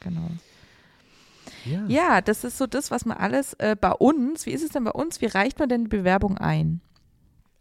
genau. 0.01 0.29
Ja. 1.65 1.85
Ja, 1.87 2.21
das 2.21 2.43
ist 2.43 2.57
so 2.57 2.67
das, 2.67 2.91
was 2.91 3.05
man 3.05 3.17
alles 3.17 3.53
äh, 3.55 3.75
bei 3.79 3.91
uns, 3.91 4.45
wie 4.45 4.51
ist 4.51 4.63
es 4.63 4.69
denn 4.69 4.83
bei 4.83 4.91
uns, 4.91 5.21
wie 5.21 5.27
reicht 5.27 5.59
man 5.59 5.69
denn 5.69 5.83
die 5.85 5.89
Bewerbung 5.89 6.37
ein? 6.37 6.81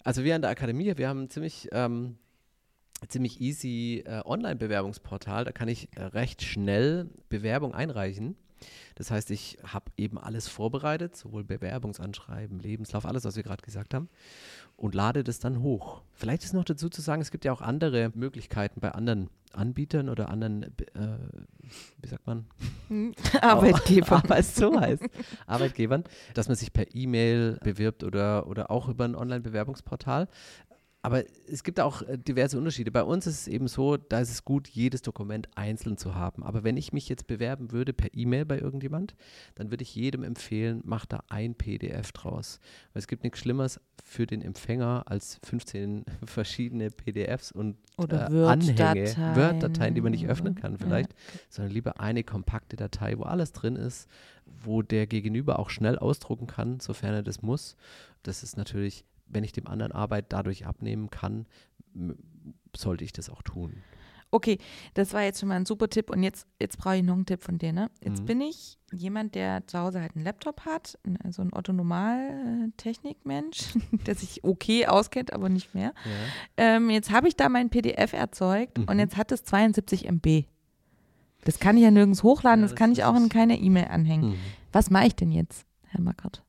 Also 0.04 0.24
wir 0.24 0.34
an 0.34 0.42
der 0.42 0.50
Akademie, 0.50 0.96
wir 0.96 1.08
haben 1.08 1.24
ein 1.24 1.30
ziemlich, 1.30 1.68
ähm, 1.72 2.16
ziemlich 3.08 3.40
easy 3.40 4.04
äh, 4.06 4.22
Online-Bewerbungsportal. 4.24 5.44
Da 5.44 5.52
kann 5.52 5.68
ich 5.68 5.88
äh, 5.96 6.02
recht 6.02 6.42
schnell 6.42 7.10
Bewerbung 7.28 7.74
einreichen. 7.74 8.36
Das 8.94 9.10
heißt, 9.10 9.30
ich 9.30 9.58
habe 9.64 9.86
eben 9.96 10.18
alles 10.18 10.48
vorbereitet, 10.48 11.16
sowohl 11.16 11.44
Bewerbungsanschreiben, 11.44 12.58
Lebenslauf, 12.58 13.06
alles, 13.06 13.24
was 13.24 13.36
wir 13.36 13.42
gerade 13.42 13.62
gesagt 13.62 13.94
haben, 13.94 14.08
und 14.76 14.94
lade 14.94 15.24
das 15.24 15.40
dann 15.40 15.62
hoch. 15.62 16.02
Vielleicht 16.12 16.44
ist 16.44 16.54
noch 16.54 16.64
dazu 16.64 16.88
zu 16.88 17.00
sagen, 17.00 17.20
es 17.20 17.30
gibt 17.30 17.44
ja 17.44 17.52
auch 17.52 17.60
andere 17.60 18.12
Möglichkeiten 18.14 18.80
bei 18.80 18.92
anderen 18.92 19.28
Anbietern 19.52 20.08
oder 20.08 20.28
anderen, 20.28 20.62
äh, 20.62 21.18
wie 22.00 22.08
sagt 22.08 22.26
man, 22.26 22.46
Arbeitgeber. 23.40 24.16
Aber 24.16 24.38
es 24.38 24.54
so 24.54 24.78
heißt. 24.78 25.02
Arbeitgebern, 25.46 26.04
dass 26.34 26.48
man 26.48 26.56
sich 26.56 26.72
per 26.72 26.94
E-Mail 26.94 27.58
bewirbt 27.62 28.04
oder, 28.04 28.46
oder 28.46 28.70
auch 28.70 28.88
über 28.88 29.04
ein 29.04 29.14
Online-Bewerbungsportal. 29.14 30.28
Aber 31.00 31.22
es 31.46 31.62
gibt 31.62 31.78
auch 31.78 32.02
äh, 32.02 32.18
diverse 32.18 32.58
Unterschiede. 32.58 32.90
Bei 32.90 33.04
uns 33.04 33.26
ist 33.26 33.42
es 33.42 33.48
eben 33.48 33.68
so, 33.68 33.96
da 33.96 34.18
ist 34.20 34.30
es 34.30 34.44
gut, 34.44 34.66
jedes 34.68 35.00
Dokument 35.00 35.48
einzeln 35.54 35.96
zu 35.96 36.16
haben. 36.16 36.42
Aber 36.42 36.64
wenn 36.64 36.76
ich 36.76 36.92
mich 36.92 37.08
jetzt 37.08 37.28
bewerben 37.28 37.70
würde 37.70 37.92
per 37.92 38.12
E-Mail 38.12 38.44
bei 38.44 38.58
irgendjemand, 38.58 39.14
dann 39.54 39.70
würde 39.70 39.82
ich 39.82 39.94
jedem 39.94 40.24
empfehlen, 40.24 40.80
mach 40.84 41.06
da 41.06 41.22
ein 41.28 41.54
PDF 41.54 42.10
draus. 42.12 42.58
Weil 42.92 43.00
es 43.00 43.06
gibt 43.06 43.22
nichts 43.22 43.38
Schlimmeres 43.38 43.80
für 44.02 44.26
den 44.26 44.42
Empfänger 44.42 45.04
als 45.06 45.38
15 45.44 46.04
verschiedene 46.24 46.90
PDFs 46.90 47.52
und 47.52 47.76
Oder 47.96 48.30
äh, 48.32 48.46
Anhänge, 48.46 49.14
Word-Dateien. 49.34 49.94
Die 49.94 50.00
man 50.00 50.10
nicht 50.10 50.26
öffnen 50.26 50.56
kann 50.56 50.72
Ja. 50.72 50.78
vielleicht, 50.78 51.14
sondern 51.48 51.72
lieber 51.72 52.00
eine 52.00 52.24
kompakte 52.24 52.74
Datei, 52.74 53.16
wo 53.18 53.22
alles 53.22 53.52
drin 53.52 53.76
ist, 53.76 54.08
wo 54.46 54.82
der 54.82 55.06
Gegenüber 55.06 55.60
auch 55.60 55.70
schnell 55.70 55.96
ausdrucken 55.96 56.48
kann, 56.48 56.80
sofern 56.80 57.14
er 57.14 57.22
das 57.22 57.40
muss. 57.42 57.76
Das 58.24 58.42
ist 58.42 58.56
natürlich, 58.56 59.04
wenn 59.28 59.44
ich 59.44 59.52
dem 59.52 59.66
anderen 59.66 59.92
Arbeit 59.92 60.26
dadurch 60.30 60.66
abnehmen 60.66 61.10
kann, 61.10 61.46
sollte 62.76 63.04
ich 63.04 63.12
das 63.12 63.30
auch 63.30 63.42
tun. 63.42 63.82
Okay, 64.30 64.58
das 64.92 65.14
war 65.14 65.22
jetzt 65.22 65.40
schon 65.40 65.48
mal 65.48 65.54
ein 65.56 65.64
super 65.64 65.88
Tipp 65.88 66.10
und 66.10 66.22
jetzt, 66.22 66.46
jetzt 66.60 66.76
brauche 66.76 66.96
ich 66.96 67.02
noch 67.02 67.14
einen 67.14 67.24
Tipp 67.24 67.42
von 67.42 67.56
dir. 67.56 67.72
Ne? 67.72 67.90
Jetzt 68.04 68.20
Mhm. 68.20 68.26
bin 68.26 68.40
ich 68.42 68.76
jemand, 68.92 69.34
der 69.34 69.66
zu 69.66 69.78
Hause 69.78 70.02
halt 70.02 70.16
einen 70.16 70.24
Laptop 70.24 70.66
hat, 70.66 70.98
also 71.24 71.40
ein 71.40 71.50
Otto-Normal-Technikmensch, 71.50 73.74
der 74.06 74.14
sich 74.14 74.44
okay 74.44 74.86
auskennt, 74.86 75.32
aber 75.32 75.48
nicht 75.48 75.74
mehr. 75.74 75.92
Ja. 76.04 76.10
Ähm, 76.76 76.90
jetzt 76.90 77.10
habe 77.10 77.28
ich 77.28 77.36
da 77.36 77.48
mein 77.48 77.70
PDF 77.70 78.12
erzeugt 78.12 78.78
und 78.78 78.90
Mhm. 78.90 78.98
jetzt 79.00 79.16
hat 79.16 79.32
es 79.32 79.44
72 79.44 80.04
MB. 80.06 80.44
Das 81.44 81.58
kann 81.58 81.76
ich 81.76 81.82
ja 81.84 81.90
nirgends 81.90 82.22
hochladen, 82.22 82.60
Ja, 82.60 82.64
das 82.64 82.72
das 82.72 82.78
kann 82.78 82.92
ich 82.92 83.04
auch 83.04 83.16
in 83.16 83.28
keine 83.30 83.58
E-Mail 83.58 83.86
anhängen. 83.86 84.30
Mhm. 84.32 84.38
Was 84.72 84.90
mache 84.90 85.06
ich 85.06 85.16
denn 85.16 85.32
jetzt, 85.32 85.64
Herr 85.86 86.02
Mackert? 86.02 86.44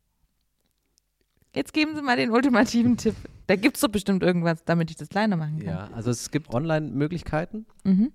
Jetzt 1.55 1.73
geben 1.73 1.95
Sie 1.95 2.01
mal 2.01 2.15
den 2.17 2.31
ultimativen 2.31 2.97
Tipp. 2.97 3.15
Da 3.47 3.55
gibt 3.55 3.75
es 3.77 3.81
doch 3.81 3.89
bestimmt 3.89 4.21
irgendwas, 4.21 4.63
damit 4.65 4.91
ich 4.91 4.97
das 4.97 5.09
kleiner 5.09 5.35
machen 5.35 5.57
kann. 5.59 5.67
Ja, 5.67 5.89
also 5.93 6.11
es 6.11 6.29
gibt 6.29 6.53
Online-Möglichkeiten. 6.53 7.65
Mhm. 7.83 8.11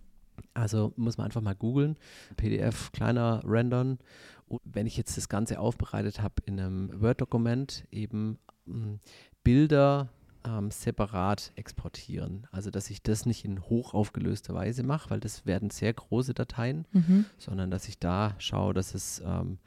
Also 0.52 0.92
muss 0.96 1.16
man 1.18 1.26
einfach 1.26 1.40
mal 1.40 1.54
googeln, 1.54 1.96
PDF 2.36 2.92
kleiner 2.92 3.42
rendern. 3.44 3.98
Und 4.46 4.60
wenn 4.64 4.86
ich 4.86 4.96
jetzt 4.96 5.16
das 5.16 5.28
Ganze 5.28 5.58
aufbereitet 5.58 6.20
habe 6.22 6.34
in 6.44 6.60
einem 6.60 7.00
Word-Dokument, 7.00 7.84
eben 7.90 8.38
mh, 8.66 8.98
Bilder 9.42 10.08
ähm, 10.46 10.70
separat 10.70 11.52
exportieren. 11.56 12.46
Also 12.52 12.70
dass 12.70 12.90
ich 12.90 13.02
das 13.02 13.26
nicht 13.26 13.44
in 13.44 13.60
hoch 13.62 13.94
aufgelöster 13.94 14.54
Weise 14.54 14.82
mache, 14.84 15.10
weil 15.10 15.20
das 15.20 15.46
werden 15.46 15.70
sehr 15.70 15.92
große 15.92 16.34
Dateien, 16.34 16.86
Mhm. 16.92 17.24
sondern 17.38 17.70
dass 17.70 17.88
ich 17.88 17.98
da 17.98 18.34
schaue, 18.38 18.74
dass 18.74 18.94
es 18.94 19.22
ähm, 19.24 19.58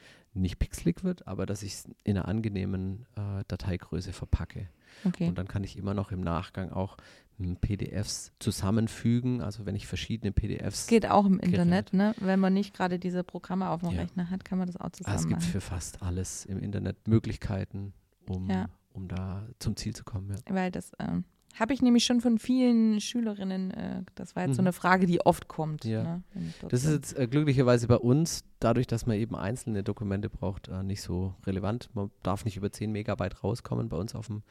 nicht 0.42 0.60
pixelig 0.60 1.04
wird, 1.04 1.28
aber 1.28 1.46
dass 1.46 1.64
ich 1.64 1.74
es 1.74 1.86
in 2.04 2.18
einer 2.18 2.28
angenehmen 2.28 3.06
äh, 3.16 3.44
Dateigröße 3.48 4.14
verpacke. 4.14 4.68
Okay. 5.06 5.28
Und 5.28 5.38
dann 5.38 5.48
kann 5.48 5.64
ich 5.64 5.78
immer 5.78 5.94
noch 5.94 6.12
im 6.12 6.22
Nachgang 6.22 6.72
auch 6.72 6.98
m, 7.40 7.56
PDFs 7.58 8.32
zusammenfügen. 8.40 9.42
Also 9.42 9.66
wenn 9.66 9.76
ich 9.76 9.88
verschiedene 9.88 10.32
PDFs. 10.32 10.88
Geht 10.88 11.08
auch 11.10 11.26
im 11.26 11.40
Internet, 11.40 11.94
ne? 11.94 12.16
Wenn 12.20 12.40
man 12.40 12.54
nicht 12.54 12.74
gerade 12.74 13.00
diese 13.00 13.24
Programme 13.24 13.70
auf 13.70 13.82
dem 13.82 13.92
Ja. 13.92 14.02
Rechner 14.02 14.30
hat, 14.30 14.44
kann 14.46 14.58
man 14.58 14.68
das 14.68 14.78
auch 14.78 14.86
Ah, 14.86 14.92
zusammen 14.94 15.16
es 15.18 15.28
gibt 15.28 15.42
machen. 15.42 15.52
für 15.52 15.62
fast 15.62 16.02
alles 16.02 16.46
im 16.46 16.60
Internet 16.60 17.08
Möglichkeiten, 17.08 17.94
um, 18.28 18.50
Ja. 18.50 18.70
um 18.94 19.08
da 19.08 19.48
zum 19.60 19.76
Ziel 19.76 19.96
zu 19.96 20.04
kommen. 20.04 20.30
Ja. 20.48 20.56
Weil 20.56 20.72
das 20.72 20.92
ähm, 21.00 21.24
habe 21.56 21.74
ich 21.74 21.82
nämlich 21.82 22.06
schon 22.06 22.22
von 22.22 22.38
vielen 22.38 23.02
Schülerinnen, 23.02 23.72
äh, 23.72 24.04
das 24.16 24.36
war 24.36 24.44
jetzt 24.46 24.56
so 24.56 24.62
Mhm. 24.62 24.68
eine 24.68 24.74
Frage, 24.74 25.06
die 25.08 25.22
oft 25.26 25.48
kommt. 25.48 25.86
Ja. 25.86 26.04
Ne, 26.04 26.24
Das 26.70 26.84
ist 26.84 26.92
jetzt 26.92 27.18
äh, 27.18 27.28
glücklicherweise 27.28 27.88
bei 27.88 27.98
uns, 27.98 28.44
dadurch, 28.60 28.86
dass 28.88 29.06
man 29.08 29.18
eben 29.18 29.36
einzelne 29.36 29.84
Dokumente 29.84 30.30
braucht, 30.30 30.68
äh, 30.68 30.84
nicht 30.84 31.02
so 31.02 31.34
relevant. 31.46 31.90
Man 31.94 32.12
darf 32.24 32.46
nicht 32.46 32.58
über 32.58 32.72
10 32.72 32.92
Megabyte 32.92 33.44
rauskommen 33.44 33.90
bei 33.90 33.98
uns 33.98 34.14
auf 34.14 34.28
dem 34.28 34.44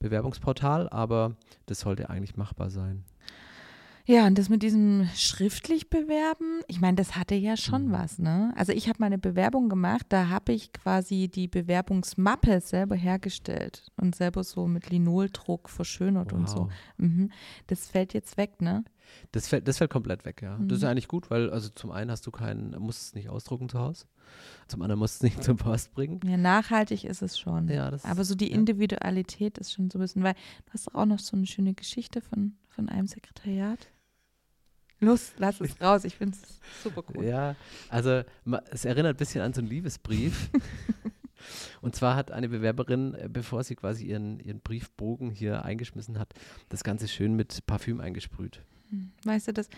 Bewerbungsportal, 0.00 0.88
aber 0.88 1.36
das 1.66 1.80
sollte 1.80 2.10
eigentlich 2.10 2.36
machbar 2.36 2.70
sein. 2.70 3.04
Ja, 4.10 4.26
und 4.26 4.38
das 4.38 4.48
mit 4.48 4.62
diesem 4.62 5.06
schriftlich 5.14 5.90
bewerben, 5.90 6.62
ich 6.66 6.80
meine, 6.80 6.96
das 6.96 7.14
hatte 7.14 7.34
ja 7.34 7.58
schon 7.58 7.88
Mhm. 7.88 7.92
was, 7.92 8.18
ne? 8.18 8.54
Also 8.56 8.72
ich 8.72 8.88
habe 8.88 8.96
meine 9.00 9.18
Bewerbung 9.18 9.68
gemacht, 9.68 10.06
da 10.08 10.30
habe 10.30 10.52
ich 10.54 10.72
quasi 10.72 11.28
die 11.28 11.46
Bewerbungsmappe 11.46 12.62
selber 12.62 12.96
hergestellt 12.96 13.92
und 13.98 14.14
selber 14.16 14.44
so 14.44 14.66
mit 14.66 14.88
Linoldruck 14.88 15.68
verschönert 15.68 16.32
und 16.32 16.48
so. 16.48 16.60
Wow. 16.60 16.72
Mhm. 16.96 17.30
Das 17.66 17.86
fällt 17.88 18.14
jetzt 18.14 18.38
weg, 18.38 18.62
ne? 18.62 18.82
Das 19.32 19.46
fällt, 19.48 19.68
das 19.68 19.76
fällt 19.76 19.90
komplett 19.90 20.24
weg, 20.24 20.40
ja. 20.40 20.56
Das 20.58 20.78
ist 20.78 20.84
Mhm. 20.84 20.88
eigentlich 20.88 21.08
gut, 21.08 21.30
weil 21.30 21.50
also 21.50 21.68
zum 21.68 21.90
einen 21.90 22.10
hast 22.10 22.26
du 22.26 22.30
keinen, 22.30 22.70
musst 22.80 23.02
es 23.02 23.14
nicht 23.14 23.28
ausdrucken 23.28 23.68
zu 23.68 23.78
Hause, 23.78 24.06
zum 24.68 24.80
anderen 24.80 25.00
musst 25.00 25.22
du 25.22 25.26
es 25.26 25.34
nicht 25.34 25.44
zur 25.44 25.56
Post 25.56 25.92
bringen. 25.92 26.20
Ja, 26.24 26.38
nachhaltig 26.38 27.04
ist 27.04 27.20
es 27.20 27.38
schon. 27.38 27.68
Ja, 27.68 27.90
das 27.90 28.06
Aber 28.06 28.24
so 28.24 28.34
die 28.34 28.50
ja. 28.52 28.54
Individualität 28.56 29.58
ist 29.58 29.74
schon 29.74 29.90
so 29.90 29.98
ein 29.98 30.00
bisschen, 30.00 30.22
weil 30.22 30.32
du 30.64 30.72
hast 30.72 30.94
auch 30.94 31.04
noch 31.04 31.18
so 31.18 31.36
eine 31.36 31.44
schöne 31.46 31.74
Geschichte 31.74 32.22
von, 32.22 32.56
von 32.70 32.88
einem 32.88 33.06
Sekretariat. 33.06 33.88
Los, 35.00 35.32
lass 35.36 35.60
es 35.60 35.80
raus. 35.80 36.04
Ich 36.04 36.16
finde 36.16 36.36
es 36.36 36.60
super 36.82 37.04
cool. 37.14 37.24
Ja, 37.24 37.54
also 37.88 38.22
es 38.70 38.84
erinnert 38.84 39.14
ein 39.14 39.18
bisschen 39.18 39.42
an 39.42 39.52
so 39.52 39.60
einen 39.60 39.68
Liebesbrief. 39.70 40.50
Und 41.80 41.94
zwar 41.94 42.16
hat 42.16 42.32
eine 42.32 42.48
Bewerberin, 42.48 43.14
äh, 43.14 43.28
bevor 43.30 43.62
sie 43.62 43.76
quasi 43.76 44.06
ihren, 44.06 44.40
ihren 44.40 44.60
Briefbogen 44.60 45.30
hier 45.30 45.64
eingeschmissen 45.64 46.18
hat, 46.18 46.34
das 46.68 46.82
Ganze 46.82 47.06
schön 47.06 47.34
mit 47.34 47.64
Parfüm 47.66 48.00
eingesprüht. 48.00 48.60
Hm. 48.90 49.12
Weißt 49.24 49.48
du, 49.48 49.52
das, 49.52 49.68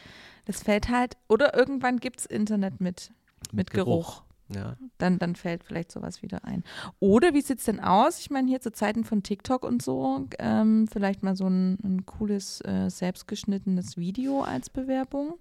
das 0.47 0.63
fällt 0.63 0.89
halt, 0.89 1.17
oder 1.29 1.55
irgendwann 1.55 1.99
gibt 1.99 2.21
es 2.21 2.27
Internet 2.27 2.81
mit, 2.81 3.13
mit 3.53 3.71
Geruch. 3.71 4.23
Ja. 4.55 4.77
Dann, 4.99 5.19
dann 5.19 5.37
fällt 5.37 5.65
vielleicht 5.65 5.93
sowas 5.93 6.23
wieder 6.23 6.45
ein. 6.45 6.65
Oder 6.99 7.35
wie 7.35 7.41
sieht 7.41 7.59
es 7.59 7.65
denn 7.65 7.81
aus? 7.81 8.19
Ich 8.21 8.31
meine, 8.31 8.49
hier 8.49 8.61
zu 8.61 8.73
Zeiten 8.73 9.05
von 9.05 9.23
TikTok 9.23 9.65
und 9.65 9.83
so, 9.83 10.27
ähm, 10.39 10.89
vielleicht 10.91 11.23
mal 11.23 11.37
so 11.37 11.47
ein, 11.47 11.79
ein 11.85 12.07
cooles, 12.07 12.61
äh, 12.63 12.89
selbstgeschnittenes 12.89 13.97
Video 13.97 14.43
als 14.43 14.71
Bewerbung. 14.71 15.35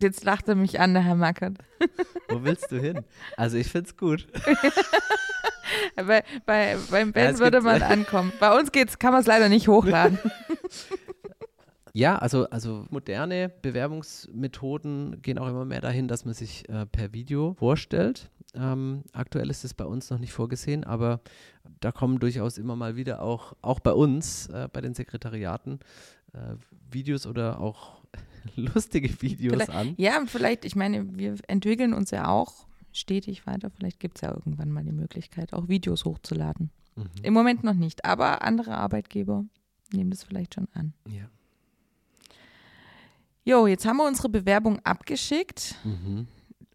Jetzt 0.00 0.24
lacht 0.24 0.48
er 0.48 0.54
mich 0.54 0.78
an, 0.80 0.94
der 0.94 1.02
Herr 1.02 1.16
Mackert. 1.16 1.58
Wo 2.28 2.42
willst 2.44 2.70
du 2.70 2.78
hin? 2.78 3.00
Also 3.36 3.56
ich 3.56 3.68
finde 3.68 3.88
es 3.90 3.96
gut. 3.96 4.26
Bei, 5.96 6.24
bei, 6.46 6.76
beim 6.90 7.12
Ben 7.12 7.34
es 7.34 7.40
würde 7.40 7.60
man 7.60 7.82
ankommen. 7.82 8.32
Bei 8.40 8.58
uns 8.58 8.72
geht's, 8.72 8.98
kann 8.98 9.12
man 9.12 9.20
es 9.20 9.26
leider 9.26 9.48
nicht 9.48 9.68
hochladen. 9.68 10.18
Ja, 11.92 12.16
also, 12.16 12.48
also 12.50 12.86
moderne 12.90 13.50
Bewerbungsmethoden 13.62 15.22
gehen 15.22 15.38
auch 15.38 15.48
immer 15.48 15.64
mehr 15.64 15.80
dahin, 15.80 16.08
dass 16.08 16.24
man 16.24 16.34
sich 16.34 16.68
äh, 16.68 16.86
per 16.86 17.12
Video 17.12 17.54
vorstellt. 17.58 18.30
Ähm, 18.54 19.04
aktuell 19.12 19.48
ist 19.50 19.64
es 19.64 19.74
bei 19.74 19.84
uns 19.84 20.10
noch 20.10 20.18
nicht 20.18 20.32
vorgesehen, 20.32 20.84
aber 20.84 21.20
da 21.80 21.92
kommen 21.92 22.18
durchaus 22.18 22.58
immer 22.58 22.76
mal 22.76 22.96
wieder 22.96 23.22
auch, 23.22 23.54
auch 23.62 23.80
bei 23.80 23.92
uns, 23.92 24.48
äh, 24.48 24.68
bei 24.72 24.80
den 24.80 24.94
Sekretariaten, 24.94 25.78
äh, 26.32 26.54
Videos 26.90 27.26
oder 27.26 27.60
auch 27.60 28.00
lustige 28.56 29.22
Videos 29.22 29.54
Vielleicht- 29.54 29.70
an. 29.70 29.94
ja, 29.98 30.18
und 30.18 30.30
vielleicht, 30.30 30.64
ich 30.64 30.74
meine, 30.76 31.16
wir 31.16 31.34
entwickeln 31.46 31.92
uns 31.92 32.10
ja 32.10 32.28
auch 32.28 32.66
stetig 32.92 33.46
weiter. 33.46 33.70
Vielleicht 33.70 34.00
gibt 34.00 34.16
es 34.18 34.22
ja 34.22 34.30
irgendwann 34.32 34.70
mal 34.72 34.82
die 34.84 34.90
Möglichkeit, 34.92 35.52
auch 35.52 35.68
Videos 35.68 36.04
hochzuladen. 36.04 36.70
Mhm. 36.96 37.04
Im 37.22 37.34
Moment 37.34 37.62
noch 37.62 37.74
nicht, 37.74 38.04
aber 38.04 38.42
andere 38.42 38.76
Arbeitgeber 38.76 39.44
nehmen 39.92 40.10
das 40.10 40.24
vielleicht 40.24 40.54
schon 40.54 40.66
an. 40.74 40.92
Ja. 41.08 41.28
Jo, 43.50 43.66
jetzt 43.66 43.84
haben 43.84 43.96
wir 43.96 44.06
unsere 44.06 44.28
Bewerbung 44.28 44.78
abgeschickt 44.84 45.74
Mhm. 45.84 46.28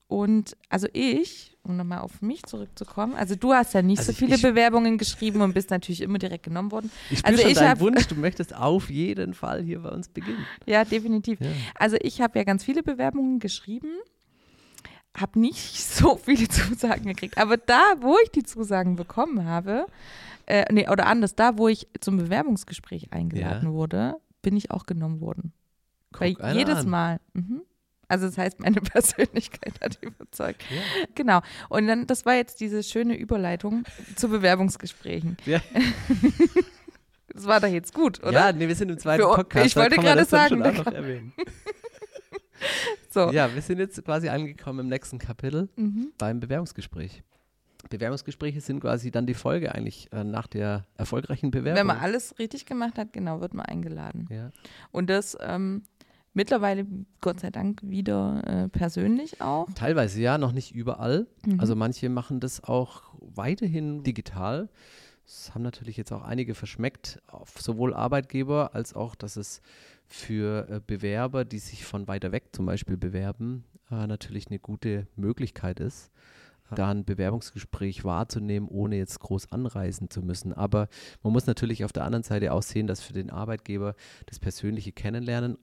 und 0.07 0.57
also 0.69 0.88
ich, 0.93 1.55
um 1.63 1.77
nochmal 1.77 1.99
auf 1.99 2.21
mich 2.21 2.43
zurückzukommen, 2.43 3.15
also 3.15 3.35
du 3.35 3.53
hast 3.53 3.73
ja 3.73 3.81
nicht 3.81 3.99
Also 3.99 4.11
so 4.11 4.17
viele 4.17 4.35
ich- 4.35 4.41
Bewerbungen 4.41 4.97
geschrieben 4.97 5.39
und 5.41 5.53
bist 5.53 5.69
natürlich 5.69 6.01
immer 6.01 6.17
direkt 6.19 6.43
genommen 6.43 6.71
worden. 6.71 6.91
Ich 7.09 7.19
spüre 7.19 7.31
Also 7.31 7.41
schon 7.43 7.51
ich 7.51 7.57
deinen 7.57 7.69
hab- 7.69 7.79
Wunsch, 7.79 8.07
du 8.07 8.15
möchtest 8.15 8.53
auf 8.55 8.89
jeden 8.89 9.33
Fall 9.33 9.63
hier 9.63 9.79
bei 9.79 9.89
uns 9.89 10.09
beginnen. 10.09 10.45
Ja, 10.65 10.83
definitiv. 10.83 11.39
Ja. 11.39 11.47
Also 11.75 11.95
ich 12.01 12.19
habe 12.19 12.38
ja 12.39 12.43
ganz 12.43 12.63
viele 12.65 12.83
Bewerbungen 12.83 13.39
geschrieben, 13.39 13.88
habe 15.15 15.39
nicht 15.39 15.81
so 15.81 16.17
viele 16.17 16.47
Zusagen 16.49 17.05
gekriegt, 17.05 17.38
aber 17.38 17.55
da, 17.57 17.81
wo 18.01 18.17
ich 18.23 18.31
die 18.31 18.43
Zusagen 18.43 18.97
bekommen 18.97 19.45
habe, 19.45 19.85
äh, 20.45 20.65
nee, 20.73 20.89
oder 20.89 21.07
anders, 21.07 21.35
da, 21.35 21.57
wo 21.57 21.67
ich 21.69 21.88
zum 22.01 22.17
Bewerbungsgespräch 22.17 23.13
eingeladen 23.13 23.67
Ja. 23.69 23.73
wurde, 23.73 24.15
bin 24.41 24.57
ich 24.57 24.71
auch 24.71 24.85
genommen 24.85 25.21
worden. 25.21 25.53
Weil 26.21 26.34
Guck 26.36 26.43
einer 26.43 26.58
jedes 26.60 26.78
an. 26.80 26.89
Mal. 26.89 27.19
Mhm. 27.34 27.62
Also 28.08 28.28
das 28.28 28.38
heißt, 28.38 28.60
meine 28.60 28.82
Persönlichkeit 28.82 29.82
hat 29.82 29.97
überzeugt. 30.01 30.63
Ja. 30.69 30.82
Genau. 31.15 31.41
Und 31.69 31.88
dann, 31.88 32.06
das 32.08 32.25
war 32.25 32.36
jetzt 32.36 32.60
diese 32.60 32.84
schöne 32.84 33.15
Überleitung 33.17 33.84
zu 34.15 34.30
Bewerbungsgesprächen. 34.30 35.38
Ja. 35.45 35.60
Das 37.30 37.45
war 37.47 37.60
doch 37.60 37.67
jetzt 37.67 37.93
gut, 37.93 38.21
oder? 38.23 38.32
Ja, 38.32 38.51
nee, 38.54 38.67
wir 38.67 38.75
sind 38.75 38.89
im 38.89 38.97
zweiten 38.97 39.23
Für- 39.23 39.36
Podcast. 39.36 39.65
ich 39.65 39.75
wollte 39.75 39.97
gerade 39.97 40.23
sagen, 40.23 40.49
schon 40.49 40.62
auch 40.62 40.65
da 40.67 40.71
noch 40.71 40.84
kann- 40.86 40.95
erwähnen. 40.95 41.34
So. 43.10 43.32
Ja, 43.32 43.54
wir 43.54 43.62
sind 43.62 43.80
jetzt 43.80 44.04
quasi 44.04 44.30
angekommen 44.30 44.80
im 44.80 44.88
nächsten 44.88 45.19
Kapitel 45.19 45.69
Mhm. 45.75 46.12
beim 46.17 46.39
Bewerbungsgespräch. 46.39 47.23
Bewerbungsgespräche 47.89 48.60
sind 48.62 48.80
quasi 48.80 49.12
dann 49.12 49.25
die 49.28 49.34
Folge 49.34 49.73
eigentlich 49.75 50.12
äh, 50.12 50.23
nach 50.23 50.47
der 50.47 50.86
erfolgreichen 50.97 51.51
Bewerbung. 51.51 51.80
Wenn 51.80 51.88
man 51.88 51.97
alles 51.99 52.39
richtig 52.39 52.65
gemacht 52.65 52.97
hat, 52.97 53.13
genau, 53.13 53.41
wird 53.41 53.54
man 53.54 53.65
eingeladen. 53.65 54.28
ja. 54.32 54.51
Und 54.91 55.10
das 55.10 55.38
ähm, 55.41 55.84
mittlerweile, 56.35 56.85
Gott 57.21 57.39
sei 57.39 57.49
Dank, 57.49 57.81
wieder 57.83 58.43
äh, 58.45 58.69
persönlich 58.69 59.41
auch. 59.41 59.67
Teilweise 59.73 60.21
ja, 60.21 60.37
noch 60.37 60.51
nicht 60.51 60.75
überall. 60.75 61.25
Mhm. 61.45 61.59
Also 61.59 61.75
manche 61.75 62.09
machen 62.09 62.39
das 62.39 62.63
auch 62.63 63.01
weiterhin 63.19 64.03
digital. 64.03 64.69
Das 65.25 65.55
haben 65.55 65.63
natürlich 65.63 65.97
jetzt 65.97 66.11
auch 66.11 66.21
einige 66.21 66.53
verschmeckt, 66.53 67.19
sowohl 67.57 67.95
Arbeitgeber 67.95 68.75
als 68.75 68.93
auch, 68.93 69.15
dass 69.15 69.37
es 69.37 69.61
für 70.05 70.69
äh, 70.69 70.81
Bewerber, 70.85 71.45
die 71.45 71.57
sich 71.57 71.83
von 71.83 72.07
weiter 72.07 72.31
weg 72.31 72.49
zum 72.51 72.67
Beispiel 72.67 72.97
bewerben, 72.97 73.63
äh, 73.89 74.05
natürlich 74.05 74.47
eine 74.47 74.59
gute 74.59 75.07
Möglichkeit 75.15 75.79
ist, 75.79 76.11
da 76.73 76.89
ein 76.89 77.05
Bewerbungsgespräch 77.05 78.03
wahrzunehmen, 78.03 78.67
ohne 78.69 78.97
jetzt 78.97 79.19
groß 79.19 79.51
anreisen 79.51 80.09
zu 80.09 80.21
müssen. 80.21 80.51
Aber 80.53 80.87
man 81.21 81.33
muss 81.33 81.45
natürlich 81.45 81.85
auf 81.85 81.93
der 81.93 82.03
anderen 82.03 82.23
Seite 82.23 82.53
auch 82.53 82.63
sehen, 82.63 82.87
dass 82.87 83.01
für 83.01 83.13
den 83.13 83.29
Arbeitgeber 83.29 83.95
das 84.25 84.39
persönliche 84.39 84.91
Kennenlernen 84.91 85.57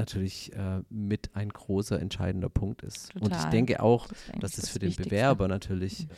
natürlich 0.00 0.52
äh, 0.54 0.82
mit 0.90 1.30
ein 1.34 1.50
großer 1.50 2.00
entscheidender 2.00 2.48
Punkt 2.48 2.82
ist. 2.82 3.14
Und 3.14 3.28
ich 3.30 3.36
Total. 3.36 3.50
denke 3.50 3.82
auch, 3.82 4.08
Das 4.08 4.16
dass 4.16 4.40
das 4.40 4.60
das 4.62 4.68
für 4.70 4.78
den 4.80 4.88
Wichtigste. 4.88 5.10
Bewerber 5.10 5.46
natürlich 5.48 6.08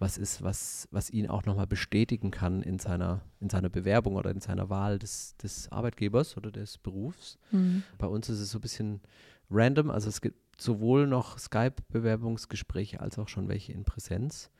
was 0.00 0.16
ist, 0.16 0.42
was, 0.42 0.88
was 0.90 1.10
ihn 1.10 1.28
auch 1.28 1.44
nochmal 1.44 1.66
bestätigen 1.66 2.30
kann 2.30 2.62
in 2.62 2.78
seiner, 2.78 3.20
in 3.38 3.50
seiner 3.50 3.68
Bewerbung 3.68 4.16
oder 4.16 4.30
in 4.30 4.40
seiner 4.40 4.70
Wahl 4.70 4.98
des, 4.98 5.36
des 5.36 5.70
Arbeitgebers 5.70 6.38
oder 6.38 6.50
des 6.50 6.78
Berufs. 6.78 7.38
Mhm. 7.50 7.82
Bei 7.98 8.06
uns 8.06 8.30
ist 8.30 8.40
es 8.40 8.50
so 8.50 8.58
ein 8.58 8.62
bisschen 8.62 9.00
random, 9.50 9.90
also 9.90 10.08
es 10.08 10.22
gibt 10.22 10.38
sowohl 10.60 11.06
noch 11.06 11.38
Skype-Bewerbungsgespräche 11.38 13.00
als 13.00 13.18
auch 13.18 13.28
schon 13.28 13.48
welche 13.48 13.72
in 13.72 13.84
Präsenz. 13.84 14.50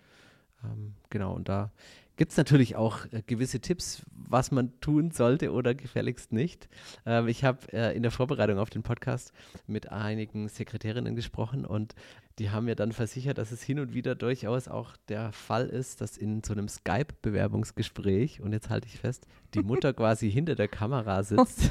Ähm, 0.62 0.94
genau, 1.08 1.32
und 1.34 1.48
da 1.48 1.72
gibt 2.20 2.32
es 2.32 2.36
natürlich 2.36 2.76
auch 2.76 3.06
äh, 3.12 3.22
gewisse 3.26 3.60
Tipps, 3.60 4.02
was 4.12 4.50
man 4.50 4.78
tun 4.82 5.10
sollte 5.10 5.52
oder 5.52 5.74
gefälligst 5.74 6.32
nicht. 6.32 6.68
Ähm, 7.06 7.28
ich 7.28 7.44
habe 7.44 7.72
äh, 7.72 7.96
in 7.96 8.02
der 8.02 8.10
Vorbereitung 8.10 8.58
auf 8.58 8.68
den 8.68 8.82
Podcast 8.82 9.32
mit 9.66 9.90
einigen 9.90 10.46
Sekretärinnen 10.46 11.16
gesprochen 11.16 11.64
und 11.64 11.94
die 12.38 12.50
haben 12.50 12.66
mir 12.66 12.74
dann 12.74 12.92
versichert, 12.92 13.38
dass 13.38 13.52
es 13.52 13.62
hin 13.62 13.80
und 13.80 13.94
wieder 13.94 14.14
durchaus 14.14 14.68
auch 14.68 14.98
der 15.08 15.32
Fall 15.32 15.66
ist, 15.66 16.02
dass 16.02 16.18
in 16.18 16.42
so 16.44 16.52
einem 16.52 16.68
Skype-Bewerbungsgespräch, 16.68 18.42
und 18.42 18.52
jetzt 18.52 18.68
halte 18.68 18.86
ich 18.86 18.98
fest, 18.98 19.26
die 19.54 19.62
Mutter 19.62 19.94
quasi 19.94 20.30
hinter 20.30 20.56
der 20.56 20.68
Kamera 20.68 21.22
sitzt 21.22 21.70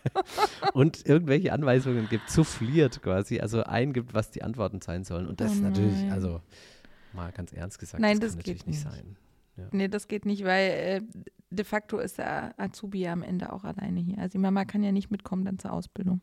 und 0.72 1.04
irgendwelche 1.04 1.52
Anweisungen 1.52 2.08
gibt, 2.08 2.30
souffliert 2.30 3.02
quasi, 3.02 3.40
also 3.40 3.62
eingibt, 3.64 4.14
was 4.14 4.30
die 4.30 4.42
Antworten 4.42 4.80
sein 4.80 5.04
sollen. 5.04 5.26
Und 5.26 5.42
das 5.42 5.50
Oh 5.50 5.54
ist 5.56 5.60
natürlich, 5.60 6.10
also 6.10 6.40
mal 7.12 7.30
ganz 7.32 7.52
ernst 7.52 7.78
gesagt, 7.78 8.00
Nein, 8.00 8.20
das, 8.20 8.36
das 8.36 8.36
kann 8.36 8.38
natürlich 8.38 8.66
nicht 8.66 8.82
nicht. 8.82 8.90
sein. 8.90 9.18
Nee, 9.72 9.88
das 9.88 10.08
geht 10.08 10.26
nicht, 10.26 10.44
weil 10.44 10.70
äh, 10.70 11.00
de 11.50 11.64
facto 11.64 11.98
ist 11.98 12.18
der 12.18 12.58
Azubi 12.58 13.00
ja 13.00 13.12
am 13.12 13.22
Ende 13.22 13.52
auch 13.52 13.64
alleine 13.64 14.00
hier. 14.00 14.18
Also 14.18 14.32
die 14.32 14.42
Mama 14.42 14.64
kann 14.64 14.82
ja 14.82 14.92
nicht 14.92 15.10
mitkommen 15.10 15.44
dann 15.44 15.58
zur 15.58 15.72
Ausbildung. 15.72 16.20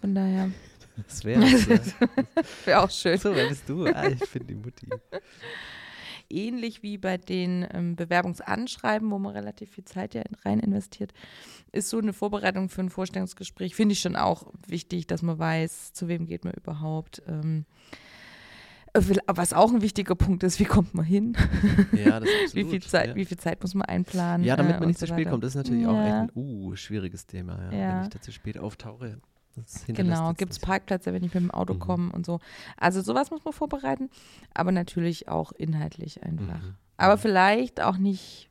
Von 0.00 0.14
daher 0.14 0.50
Das 1.06 1.24
wäre 1.24 1.44
ja. 1.44 1.58
wäre 2.64 2.80
auch 2.80 2.90
schön. 2.90 3.18
so, 3.18 3.34
wer 3.34 3.48
bist 3.48 3.68
du? 3.68 3.86
Ah, 3.86 4.08
ich 4.08 4.30
bin 4.30 4.46
die 4.46 4.54
Mutti. 4.54 4.88
Ähnlich 6.28 6.82
wie 6.82 6.96
bei 6.96 7.18
den 7.18 7.66
ähm, 7.72 7.96
Bewerbungsanschreiben, 7.96 9.10
wo 9.10 9.18
man 9.18 9.34
relativ 9.34 9.70
viel 9.70 9.84
Zeit 9.84 10.14
ja 10.14 10.22
rein 10.44 10.60
investiert, 10.60 11.12
ist 11.72 11.90
so 11.90 11.98
eine 11.98 12.14
Vorbereitung 12.14 12.70
für 12.70 12.80
ein 12.80 12.88
Vorstellungsgespräch, 12.88 13.74
finde 13.74 13.92
ich 13.92 14.00
schon 14.00 14.16
auch 14.16 14.46
wichtig, 14.66 15.06
dass 15.06 15.20
man 15.20 15.38
weiß, 15.38 15.92
zu 15.92 16.08
wem 16.08 16.26
geht 16.26 16.44
man 16.44 16.54
überhaupt. 16.54 17.22
Ähm, 17.26 17.66
äh, 17.90 18.11
was 19.26 19.52
auch 19.54 19.72
ein 19.72 19.80
wichtiger 19.80 20.14
Punkt 20.14 20.42
ist, 20.42 20.60
wie 20.60 20.64
kommt 20.64 20.94
man 20.94 21.04
hin? 21.04 21.34
Ja, 21.92 22.20
das 22.20 22.28
ist 22.28 22.34
Wie 22.54 22.60
absolut. 22.60 22.70
viel, 22.70 22.82
Zeit, 22.82 23.08
ja. 23.10 23.14
wie 23.14 23.24
viel 23.24 23.38
Zeit 23.38 23.62
muss 23.62 23.74
man 23.74 23.86
einplanen? 23.86 24.44
Ja, 24.46 24.56
damit 24.56 24.72
äh, 24.72 24.74
man 24.74 24.82
und 24.82 24.88
nicht 24.88 24.98
so 25.00 25.06
zu 25.06 25.12
spät 25.12 25.20
weiter. 25.20 25.30
kommt, 25.30 25.44
das 25.44 25.52
ist 25.52 25.56
natürlich 25.56 25.86
auch 25.86 25.98
echt 25.98 26.08
Ja. 26.08 26.20
ein 26.22 26.30
uh, 26.34 26.76
schwieriges 26.76 27.26
Thema. 27.26 27.58
Ja. 27.64 27.70
Wenn 27.70 27.78
Ja. 27.78 28.02
ich 28.02 28.08
da 28.08 28.20
zu 28.20 28.32
spät 28.32 28.58
auftauche, 28.58 29.18
Genau, 29.86 30.32
gibt 30.32 30.52
es 30.52 30.58
Parkplätze, 30.58 31.12
wenn 31.12 31.22
ich 31.24 31.34
mit 31.34 31.42
dem 31.42 31.50
Auto 31.50 31.74
Mhm. 31.74 31.78
komme 31.78 32.12
und 32.12 32.24
so. 32.24 32.40
Also 32.78 33.02
sowas 33.02 33.30
muss 33.30 33.44
man 33.44 33.52
vorbereiten, 33.52 34.08
aber 34.54 34.72
natürlich 34.72 35.28
auch 35.28 35.52
inhaltlich 35.52 36.22
einfach. 36.22 36.62
Mhm. 36.62 36.74
Aber 36.96 37.16
Mhm. 37.16 37.20
vielleicht 37.20 37.82
auch 37.82 37.98
nicht 37.98 38.48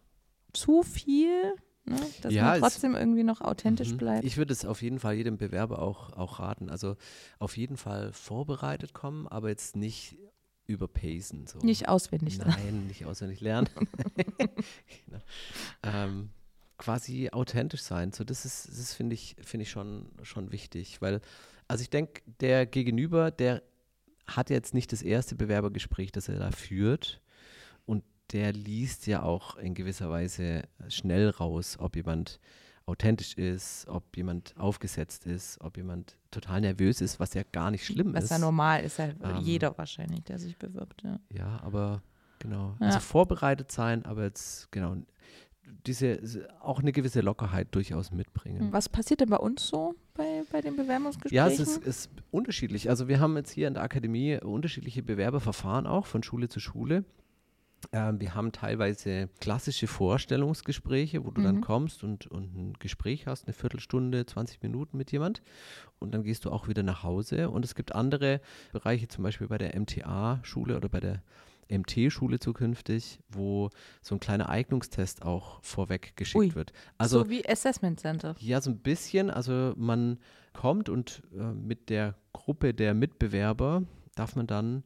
zu 0.53 0.83
viel, 0.83 1.55
ne? 1.85 1.95
dass 2.21 2.31
Ja, 2.33 2.43
man 2.51 2.59
trotzdem 2.61 2.93
irgendwie 2.95 3.23
noch 3.23 3.41
authentisch 3.41 3.93
Mhm. 3.93 3.97
bleibt. 3.97 4.25
Ich 4.25 4.37
würde 4.37 4.53
es 4.53 4.63
auf 4.63 4.83
jeden 4.83 4.99
Fall 4.99 5.15
jedem 5.15 5.37
Bewerber 5.37 5.81
auch, 5.81 6.13
auch 6.13 6.39
raten. 6.39 6.69
Also 6.69 6.95
auf 7.39 7.57
jeden 7.57 7.77
Fall 7.77 8.13
vorbereitet 8.13 8.93
kommen, 8.93 9.27
aber 9.27 9.49
jetzt 9.49 9.75
nicht 9.75 10.17
überpacen. 10.71 11.47
So. 11.47 11.59
nicht 11.59 11.87
auswendig. 11.87 12.37
lernen. 12.37 12.55
Nein, 12.57 12.87
nicht 12.87 13.05
auswendig 13.05 13.41
lernen. 13.41 13.69
genau. 15.05 15.21
ähm, 15.83 16.29
quasi 16.77 17.29
authentisch 17.31 17.81
sein. 17.81 18.11
So, 18.11 18.23
das 18.23 18.45
ist, 18.45 18.67
das 18.67 18.93
finde 18.93 19.13
ich, 19.13 19.35
finde 19.43 19.63
ich 19.63 19.69
schon, 19.69 20.09
schon 20.23 20.51
wichtig. 20.51 21.01
Weil, 21.01 21.21
also 21.67 21.81
ich 21.81 21.89
denke, 21.89 22.21
der 22.39 22.65
Gegenüber, 22.65 23.31
der 23.31 23.61
hat 24.27 24.49
jetzt 24.49 24.73
nicht 24.73 24.91
das 24.91 25.01
erste 25.01 25.35
Bewerbergespräch, 25.35 26.11
das 26.11 26.27
er 26.27 26.39
da 26.39 26.51
führt. 26.51 27.21
Und 27.85 28.03
der 28.31 28.53
liest 28.53 29.07
ja 29.07 29.23
auch 29.23 29.57
in 29.57 29.73
gewisser 29.73 30.09
Weise 30.09 30.63
schnell 30.87 31.29
raus, 31.29 31.77
ob 31.79 31.95
jemand 31.95 32.39
authentisch 32.85 33.35
ist, 33.37 33.87
ob 33.87 34.15
jemand 34.17 34.53
aufgesetzt 34.57 35.25
ist, 35.25 35.59
ob 35.61 35.77
jemand 35.77 36.17
total 36.31 36.61
nervös 36.61 37.01
ist, 37.01 37.19
was 37.19 37.33
ja 37.33 37.43
gar 37.51 37.71
nicht 37.71 37.85
schlimm 37.85 38.13
Was 38.13 38.25
ist. 38.25 38.29
ja 38.31 38.39
normal 38.39 38.83
ist, 38.83 38.97
ja 38.97 39.09
Ähm, 39.23 39.37
jeder 39.41 39.77
wahrscheinlich, 39.77 40.23
der 40.23 40.39
sich 40.39 40.57
bewirbt. 40.57 41.03
Ja. 41.03 41.19
Ja, 41.29 41.59
aber 41.63 42.01
genau. 42.39 42.75
Ja. 42.79 42.87
Also 42.87 42.99
vorbereitet 42.99 43.71
sein, 43.71 44.05
aber 44.05 44.23
jetzt, 44.23 44.71
genau, 44.71 44.95
diese, 45.85 46.47
auch 46.59 46.79
eine 46.79 46.91
gewisse 46.91 47.21
Lockerheit 47.21 47.69
durchaus 47.71 48.11
mitbringen. 48.11 48.71
Was 48.71 48.89
passiert 48.89 49.21
denn 49.21 49.29
bei 49.29 49.37
uns 49.37 49.67
so 49.67 49.95
bei, 50.13 50.43
bei 50.51 50.61
den 50.61 50.75
Bewerbungsgesprächen? 50.75 51.35
Ja, 51.35 51.47
es 51.47 51.59
ist, 51.59 51.77
ist 51.77 52.11
unterschiedlich. 52.29 52.89
Also 52.89 53.07
wir 53.07 53.19
haben 53.19 53.37
jetzt 53.37 53.51
hier 53.51 53.67
in 53.67 53.75
der 53.75 53.83
Akademie 53.83 54.37
unterschiedliche 54.41 55.01
Bewerberverfahren 55.03 55.87
auch 55.87 56.05
von 56.05 56.23
Schule 56.23 56.49
zu 56.49 56.59
Schule. 56.59 57.05
Ähm, 57.91 58.19
wir 58.19 58.35
haben 58.35 58.51
teilweise 58.51 59.29
klassische 59.39 59.87
Vorstellungsgespräche, 59.87 61.25
wo 61.25 61.31
du 61.31 61.41
dann 61.41 61.57
Mhm. 61.57 61.61
kommst 61.61 62.03
und, 62.03 62.27
und 62.27 62.55
ein 62.55 62.73
Gespräch 62.79 63.27
hast, 63.27 63.45
eine 63.47 63.53
Viertelstunde, 63.53 64.25
20 64.25 64.61
Minuten 64.61 64.97
mit 64.97 65.11
jemand 65.11 65.41
und 65.99 66.13
dann 66.13 66.23
gehst 66.23 66.45
du 66.45 66.51
auch 66.51 66.67
wieder 66.67 66.83
nach 66.83 67.03
Hause. 67.03 67.49
Und 67.49 67.65
es 67.65 67.75
gibt 67.75 67.93
andere 67.93 68.41
Bereiche, 68.71 69.07
zum 69.07 69.23
Beispiel 69.23 69.47
bei 69.47 69.57
der 69.57 69.79
MTA-Schule 69.79 70.77
oder 70.77 70.89
bei 70.89 70.99
der 70.99 71.23
MT-Schule 71.69 72.39
zukünftig, 72.39 73.19
wo 73.29 73.69
so 74.01 74.15
ein 74.15 74.19
kleiner 74.19 74.49
Eignungstest 74.49 75.21
auch 75.23 75.63
vorweg 75.63 76.13
geschickt 76.17 76.35
Ui. 76.39 76.53
wird. 76.55 76.73
Also 76.97 77.19
so 77.23 77.29
wie 77.29 77.47
Assessment 77.47 77.99
Center. 77.99 78.35
ja, 78.39 78.59
so 78.59 78.69
ein 78.71 78.79
bisschen. 78.79 79.29
Also 79.29 79.73
man 79.77 80.19
kommt 80.53 80.89
und 80.89 81.23
äh, 81.33 81.53
mit 81.53 81.89
der 81.89 82.15
Gruppe 82.33 82.73
der 82.73 82.93
Mitbewerber 82.93 83.83
darf 84.15 84.35
man 84.35 84.47
dann 84.47 84.83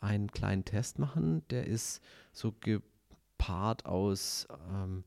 einen 0.00 0.30
kleinen 0.30 0.64
Test 0.64 0.98
machen. 0.98 1.42
Der 1.50 1.66
ist 1.66 2.02
so 2.32 2.52
gepaart 2.60 3.86
aus, 3.86 4.48
ähm, 4.72 5.04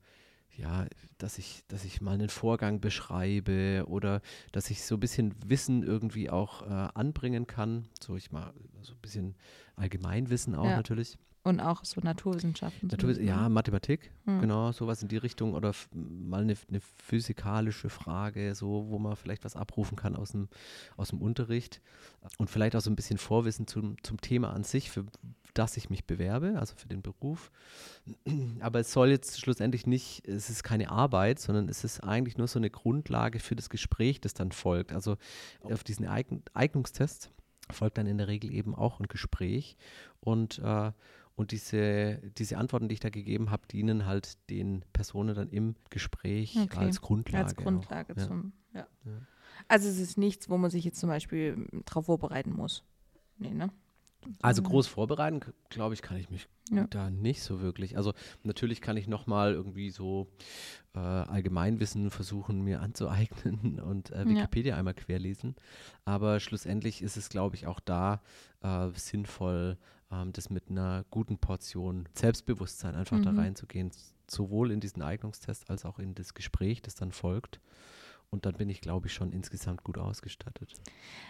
ja, 0.55 0.85
dass 1.17 1.37
ich, 1.37 1.63
dass 1.67 1.83
ich 1.83 2.01
mal 2.01 2.11
einen 2.13 2.29
Vorgang 2.29 2.79
beschreibe 2.79 3.85
oder 3.87 4.21
dass 4.51 4.69
ich 4.69 4.83
so 4.83 4.95
ein 4.95 4.99
bisschen 4.99 5.33
Wissen 5.47 5.83
irgendwie 5.83 6.29
auch 6.29 6.61
äh, 6.61 6.89
anbringen 6.93 7.47
kann. 7.47 7.87
So 7.99 8.15
ich 8.15 8.31
mal 8.31 8.53
so 8.81 8.93
ein 8.93 9.01
bisschen 9.01 9.35
Allgemeinwissen 9.75 10.55
auch 10.55 10.65
Ja. 10.65 10.75
natürlich. 10.77 11.17
Und 11.43 11.59
auch 11.59 11.83
so 11.83 11.99
Naturwissenschaften. 11.99 12.87
bisschen, 12.87 13.25
ja, 13.25 13.43
ne? 13.43 13.49
Mathematik, 13.49 14.11
Hm. 14.25 14.39
genau, 14.39 14.71
sowas 14.71 15.01
in 15.01 15.09
die 15.09 15.17
Richtung 15.17 15.53
oder 15.53 15.73
mal 15.91 16.41
eine, 16.41 16.55
eine 16.69 16.79
physikalische 16.79 17.89
Frage, 17.89 18.55
so, 18.55 18.85
wo 18.87 18.97
man 18.97 19.17
vielleicht 19.17 19.43
was 19.43 19.57
abrufen 19.57 19.97
kann 19.97 20.15
aus 20.15 20.31
dem, 20.31 20.47
aus 20.95 21.09
dem 21.09 21.21
Unterricht 21.21 21.81
und 22.37 22.49
vielleicht 22.49 22.77
auch 22.77 22.81
so 22.81 22.89
ein 22.89 22.95
bisschen 22.95 23.17
Vorwissen 23.17 23.67
zum, 23.67 24.01
zum 24.03 24.21
Thema 24.21 24.53
an 24.53 24.63
sich, 24.63 24.89
für 24.89 25.05
das 25.53 25.75
ich 25.77 25.89
mich 25.89 26.05
bewerbe, 26.05 26.55
also 26.57 26.75
für 26.75 26.87
den 26.87 27.01
Beruf. 27.01 27.51
Aber 28.61 28.79
es 28.79 28.93
soll 28.93 29.09
jetzt 29.09 29.39
schlussendlich 29.39 29.85
nicht, 29.85 30.25
es 30.27 30.49
ist 30.49 30.63
keine 30.63 30.89
Arbeit, 30.91 31.39
sondern 31.39 31.67
es 31.67 31.83
ist 31.83 31.99
eigentlich 31.99 32.37
nur 32.37 32.47
so 32.47 32.57
eine 32.57 32.69
Grundlage 32.69 33.39
für 33.39 33.55
das 33.55 33.69
Gespräch, 33.69 34.21
das 34.21 34.33
dann 34.33 34.51
folgt. 34.53 34.93
Also 34.93 35.17
auf 35.61 35.83
diesen 35.83 36.07
Eign 36.07 36.41
Eignungstest 36.53 37.31
folgt 37.69 37.97
dann 37.97 38.07
in 38.07 38.17
der 38.17 38.27
Regel 38.27 38.51
eben 38.53 38.75
auch 38.75 38.99
ein 38.99 39.07
Gespräch 39.07 39.77
und 40.19 40.59
äh, 40.59 40.91
und 41.35 41.51
diese, 41.51 42.17
diese 42.37 42.57
Antworten, 42.57 42.87
die 42.89 42.93
ich 42.93 42.99
da 42.99 43.09
gegeben 43.09 43.49
habe, 43.49 43.67
dienen 43.67 44.05
halt 44.05 44.37
den 44.49 44.83
Personen 44.93 45.35
dann 45.35 45.49
im 45.49 45.75
Gespräch 45.89 46.57
Okay. 46.61 46.77
als 46.77 47.01
Grundlage. 47.01 47.45
Als 47.45 47.55
Grundlage 47.55 48.13
auch. 48.13 48.17
Ja. 48.17 48.23
zum, 48.27 48.53
ja. 48.73 48.87
Ja. 49.05 49.11
Also 49.67 49.87
es 49.89 49.99
ist 49.99 50.17
nichts, 50.17 50.49
wo 50.49 50.57
man 50.57 50.69
sich 50.71 50.83
jetzt 50.83 50.99
zum 50.99 51.09
Beispiel 51.09 51.67
drauf 51.85 52.05
vorbereiten 52.05 52.51
muss. 52.53 52.83
Nee, 53.37 53.53
ne? 53.53 53.69
Also 54.41 54.61
Mhm. 54.61 54.67
groß 54.67 54.87
vorbereiten, 54.87 55.41
glaube 55.69 55.93
ich, 55.95 56.01
kann 56.01 56.15
ich 56.17 56.29
mich 56.29 56.47
Ja. 56.71 56.87
da 56.87 57.09
nicht 57.09 57.41
so 57.43 57.59
wirklich. 57.61 57.97
Also 57.97 58.13
natürlich 58.43 58.79
kann 58.79 58.95
ich 58.95 59.07
nochmal 59.07 59.53
irgendwie 59.53 59.89
so 59.89 60.27
äh, 60.95 60.99
Allgemeinwissen 60.99 62.09
versuchen, 62.09 62.61
mir 62.61 62.81
anzueignen 62.81 63.79
und 63.81 64.11
äh, 64.11 64.19
Ja. 64.19 64.29
Wikipedia 64.29 64.77
einmal 64.77 64.93
querlesen. 64.93 65.55
Aber 66.05 66.39
schlussendlich 66.39 67.01
ist 67.01 67.17
es, 67.17 67.27
glaube 67.29 67.55
ich, 67.55 67.67
auch 67.67 67.79
da 67.79 68.21
äh, 68.61 68.89
sinnvoll, 68.95 69.77
ähm, 70.13 70.31
das 70.33 70.49
mit 70.49 70.69
einer 70.69 71.03
guten 71.09 71.37
Portion 71.37 72.07
Selbstbewusstsein 72.13 72.95
einfach 72.95 73.19
da 73.21 73.31
Mhm. 73.31 73.39
reinzugehen. 73.39 73.91
Sowohl 74.29 74.71
in 74.71 74.79
diesen 74.79 75.01
Eignungstest 75.01 75.69
als 75.69 75.85
auch 75.85 75.99
in 75.99 76.15
das 76.15 76.33
Gespräch, 76.33 76.81
das 76.81 76.95
dann 76.95 77.11
folgt. 77.11 77.59
Und 78.29 78.47
dann 78.47 78.55
bin 78.55 78.67
ich, 78.67 78.81
glaube 78.81 79.05
ich, 79.07 79.13
schon 79.13 79.31
insgesamt 79.31 79.83
gut 79.83 79.99
ausgestattet. 79.99 80.73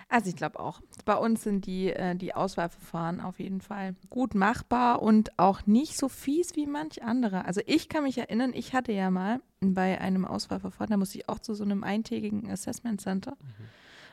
Also 0.07 0.29
ich 0.29 0.37
glaube 0.37 0.57
auch. 0.61 0.79
Bei 1.03 1.15
uns 1.15 1.43
sind 1.43 1.65
die, 1.65 1.89
äh, 1.91 2.15
die 2.15 2.33
Auswahlverfahren 2.33 3.19
auf 3.19 3.39
jeden 3.39 3.59
Fall 3.59 3.95
gut 4.09 4.35
machbar 4.35 5.01
und 5.01 5.37
auch 5.37 5.65
nicht 5.65 5.97
so 5.97 6.07
fies 6.07 6.55
wie 6.55 6.65
manch 6.65 7.03
andere. 7.03 7.43
Also 7.43 7.59
ich 7.65 7.89
kann 7.89 8.03
mich 8.03 8.17
erinnern, 8.19 8.51
ich 8.53 8.73
hatte 8.73 8.93
ja 8.93 9.11
mal 9.11 9.41
bei 9.59 9.99
einem 9.99 10.23
Auswahlverfahren, 10.23 10.91
da 10.91 10.97
musste 10.97 11.17
ich 11.17 11.27
auch 11.27 11.39
zu 11.39 11.55
so 11.55 11.65
einem 11.65 11.83
eintägigen 11.83 12.49
Assessment 12.49 13.01
Center. 13.01 13.35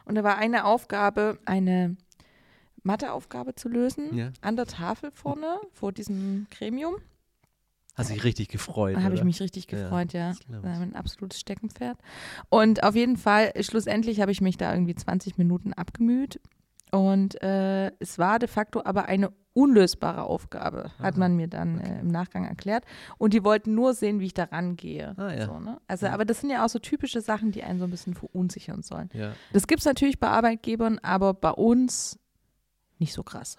Und 0.04 0.16
da 0.16 0.24
war 0.24 0.38
eine 0.38 0.64
Aufgabe, 0.64 1.38
eine 1.44 1.96
Matheaufgabe 2.82 3.54
zu 3.54 3.68
lösen, 3.68 4.14
Ja. 4.16 4.30
an 4.40 4.56
der 4.56 4.66
Tafel 4.66 5.10
vorne, 5.12 5.58
vor 5.72 5.92
diesem 5.92 6.46
Gremium. 6.50 6.96
Hast 7.96 8.10
dich 8.10 8.24
richtig 8.24 8.48
gefreut, 8.48 8.96
Da 8.96 9.02
habe 9.02 9.14
ich 9.14 9.24
mich 9.24 9.40
richtig 9.40 9.70
Ja, 9.70 9.82
gefreut, 9.82 10.12
ja. 10.12 10.32
war 10.48 10.72
ein 10.80 10.94
absolutes 10.96 11.40
Steckenpferd. 11.40 11.98
Und 12.48 12.82
auf 12.82 12.94
jeden 12.94 13.16
Fall, 13.16 13.52
schlussendlich 13.60 14.20
habe 14.20 14.32
ich 14.32 14.40
mich 14.40 14.56
da 14.56 14.72
irgendwie 14.72 14.94
20 14.94 15.36
Minuten 15.38 15.72
abgemüht. 15.72 16.40
Und 16.92 17.40
äh, 17.42 17.92
es 18.00 18.18
war 18.18 18.38
de 18.38 18.48
facto 18.48 18.82
aber 18.84 19.04
eine 19.06 19.30
unlösbare 19.52 20.22
Aufgabe, 20.22 20.90
hat 20.98 21.14
Aha, 21.14 21.18
man 21.18 21.36
mir 21.36 21.46
dann 21.48 21.78
okay. 21.80 21.92
äh, 21.96 22.00
im 22.00 22.08
Nachgang 22.08 22.44
erklärt. 22.46 22.84
Und 23.18 23.34
die 23.34 23.44
wollten 23.44 23.74
nur 23.74 23.94
sehen, 23.94 24.18
wie 24.20 24.26
ich 24.26 24.34
da 24.34 24.44
rangehe. 24.44 25.14
Ah, 25.18 25.32
ja. 25.32 25.46
so, 25.46 25.58
ne? 25.58 25.80
Also, 25.86 26.06
Ja. 26.06 26.12
aber 26.12 26.24
das 26.24 26.40
sind 26.40 26.50
ja 26.50 26.64
auch 26.64 26.68
so 26.68 26.78
typische 26.78 27.20
Sachen, 27.20 27.50
die 27.52 27.62
einen 27.62 27.78
so 27.80 27.84
ein 27.84 27.90
bisschen 27.90 28.14
verunsichern 28.14 28.82
sollen. 28.82 29.08
Ja. 29.12 29.32
Das 29.52 29.66
gibt 29.66 29.80
es 29.80 29.86
natürlich 29.86 30.18
bei 30.18 30.28
Arbeitgebern, 30.28 30.98
aber 31.00 31.34
bei 31.34 31.50
uns 31.50 32.18
nicht 33.00 33.12
so 33.12 33.22
krass. 33.22 33.56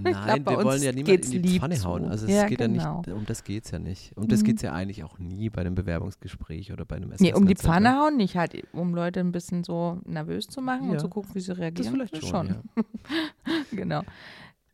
Nein, 0.00 0.44
bei 0.44 0.56
wir 0.58 0.64
wollen 0.64 0.82
ja 0.82 0.92
niemanden 0.92 1.32
in 1.32 1.42
die 1.42 1.58
Pfanne 1.60 1.82
hauen. 1.84 2.04
Also 2.06 2.26
es 2.26 2.32
Ja, 2.32 2.46
geht 2.46 2.58
genau. 2.58 2.74
ja 2.82 2.96
nicht, 3.06 3.08
um 3.08 3.24
das 3.24 3.44
geht 3.44 3.64
es 3.64 3.70
ja 3.70 3.78
nicht. 3.78 4.16
Um 4.16 4.28
das 4.28 4.40
Mhm. 4.40 4.44
geht 4.44 4.56
es 4.56 4.62
ja 4.62 4.72
eigentlich 4.72 5.04
auch 5.04 5.18
nie 5.18 5.48
bei 5.50 5.60
einem 5.62 5.74
Bewerbungsgespräch 5.74 6.72
oder 6.72 6.84
bei 6.84 6.96
einem 6.96 7.12
Nee, 7.18 7.32
um 7.32 7.46
die. 7.46 7.54
Pfanne 7.54 7.96
hauen 7.98 8.16
nicht, 8.16 8.36
halt, 8.36 8.54
um 8.72 8.94
Leute 8.94 9.20
ein 9.20 9.32
bisschen 9.32 9.64
so 9.64 10.00
nervös 10.04 10.48
zu 10.48 10.60
machen 10.60 10.86
Ja. 10.86 10.92
und 10.92 11.00
zu 11.00 11.08
gucken, 11.08 11.34
wie 11.34 11.40
sie 11.40 11.48
Das 11.48 11.58
reagieren. 11.58 11.92
vielleicht 11.94 12.26
schon, 12.26 12.48
ja. 12.48 12.62
genau. 13.70 14.02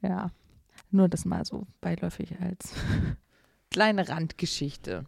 Ja. 0.00 0.30
Nur 0.90 1.08
das 1.08 1.24
mal 1.24 1.44
so 1.44 1.66
beiläufig 1.80 2.34
als 2.40 2.72
kleine 3.70 4.08
Randgeschichte. 4.08 5.04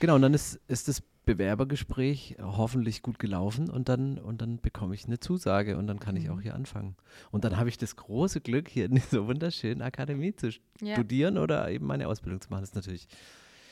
Genau, 0.00 0.16
und 0.16 0.22
dann 0.22 0.34
ist, 0.34 0.60
ist 0.68 0.88
das 0.88 1.02
Bewerbergespräch 1.24 2.36
hoffentlich 2.40 3.02
gut 3.02 3.18
gelaufen 3.18 3.70
und 3.70 3.88
dann, 3.88 4.18
und 4.18 4.42
dann 4.42 4.60
bekomme 4.60 4.94
ich 4.94 5.04
eine 5.06 5.20
Zusage 5.20 5.76
und 5.76 5.86
dann 5.86 6.00
kann 6.00 6.16
ich 6.16 6.24
Mhm. 6.24 6.30
auch 6.32 6.40
hier 6.40 6.54
anfangen. 6.54 6.96
Und 7.30 7.44
dann 7.44 7.56
habe 7.56 7.68
ich 7.68 7.78
das 7.78 7.96
große 7.96 8.40
Glück, 8.40 8.68
hier 8.68 8.86
in 8.86 8.94
dieser 8.96 9.26
wunderschönen 9.26 9.82
Akademie 9.82 10.34
zu 10.34 10.50
Ja, 10.80 10.94
studieren 10.94 11.38
oder 11.38 11.68
eben 11.70 11.86
meine 11.86 12.08
Ausbildung 12.08 12.40
zu 12.40 12.50
machen. 12.50 12.60
Das 12.62 12.70
ist 12.70 12.74
natürlich, 12.74 13.06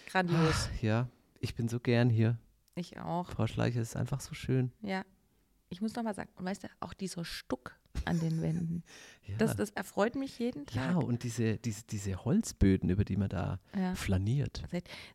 grandios. 0.06 0.68
ja, 0.82 1.08
ich 1.40 1.54
bin 1.54 1.68
so 1.68 1.80
gern 1.80 2.10
hier. 2.10 2.38
Ich 2.76 2.98
auch. 3.00 3.28
Frau 3.30 3.46
Schleicher, 3.46 3.80
ist 3.80 3.96
einfach 3.96 4.20
so 4.20 4.34
schön. 4.34 4.72
Ja. 4.82 5.04
Ich 5.72 5.80
muss 5.80 5.94
noch 5.94 6.02
mal 6.02 6.14
sagen, 6.14 6.30
und 6.36 6.44
weißt 6.44 6.64
du, 6.64 6.68
auch 6.80 6.92
dieser 6.92 7.24
Stuck 7.24 7.76
an 8.04 8.18
den 8.18 8.42
Wänden, 8.42 8.82
Ja, 9.26 9.36
das, 9.38 9.54
das 9.54 9.70
erfreut 9.70 10.16
mich 10.16 10.36
jeden 10.40 10.66
ja 10.72 10.94
Tag. 10.94 11.02
und 11.04 11.22
diese, 11.22 11.58
diese, 11.58 11.84
diese 11.84 12.24
Holzböden, 12.24 12.90
über 12.90 13.04
die 13.04 13.16
man 13.16 13.28
da 13.28 13.60
Ja. 13.76 13.94
flaniert. 13.94 14.64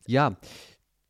Ja, 0.08 0.38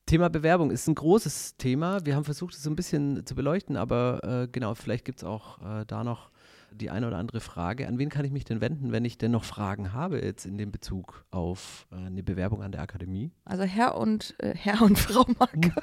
Thema 0.05 0.29
Bewerbung 0.29 0.69
ist 0.69 0.87
ein 0.87 0.93
großes 0.93 1.57
Thema. 1.57 2.05
Wir 2.05 2.15
haben 2.15 2.25
versucht, 2.25 2.53
es 2.53 2.61
so 2.61 2.69
ein 2.69 2.75
bisschen 2.75 3.25
zu 3.25 3.33
beleuchten, 3.33 3.75
aber 3.75 4.43
äh, 4.43 4.47
genau, 4.51 4.75
vielleicht 4.75 5.03
gibt 5.03 5.19
es 5.19 5.23
auch 5.23 5.59
äh, 5.61 5.85
da 5.87 6.03
noch 6.03 6.29
die 6.71 6.91
eine 6.91 7.07
oder 7.07 7.17
andere 7.17 7.39
Frage. 7.39 7.87
An 7.87 7.97
wen 7.97 8.09
kann 8.09 8.23
ich 8.23 8.31
mich 8.31 8.43
denn 8.43 8.61
wenden, 8.61 8.91
wenn 8.91 9.03
ich 9.03 9.17
denn 9.17 9.31
noch 9.31 9.43
Fragen 9.45 9.93
habe 9.93 10.19
jetzt 10.19 10.45
in 10.45 10.57
dem 10.57 10.71
Bezug 10.71 11.25
auf 11.31 11.87
äh, 11.91 11.95
eine 11.95 12.21
Bewerbung 12.21 12.61
an 12.61 12.71
der 12.71 12.81
Akademie? 12.81 13.31
Also 13.45 13.63
Herr 13.63 13.97
und 13.97 14.35
äh, 14.39 14.53
Herr 14.55 14.81
und 14.83 14.99
Frau 14.99 15.25
Marke. 15.39 15.73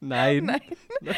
Nein. 0.00 0.44
Nein. 0.44 0.60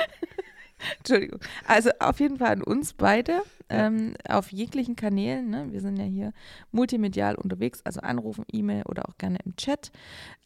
Entschuldigung. 0.98 1.40
Also 1.66 1.90
auf 1.98 2.20
jeden 2.20 2.38
Fall 2.38 2.52
an 2.52 2.62
uns 2.62 2.92
beide, 2.92 3.42
Ja. 3.70 3.86
ähm, 3.86 4.14
auf 4.28 4.52
jeglichen 4.52 4.96
Kanälen. 4.96 5.48
Ne? 5.50 5.68
Wir 5.70 5.80
sind 5.80 5.96
ja 5.96 6.04
hier 6.04 6.32
multimedial 6.72 7.36
unterwegs, 7.36 7.80
also 7.84 8.00
anrufen, 8.00 8.44
E-Mail 8.52 8.82
oder 8.86 9.08
auch 9.08 9.16
gerne 9.18 9.38
im 9.44 9.56
Chat. 9.56 9.92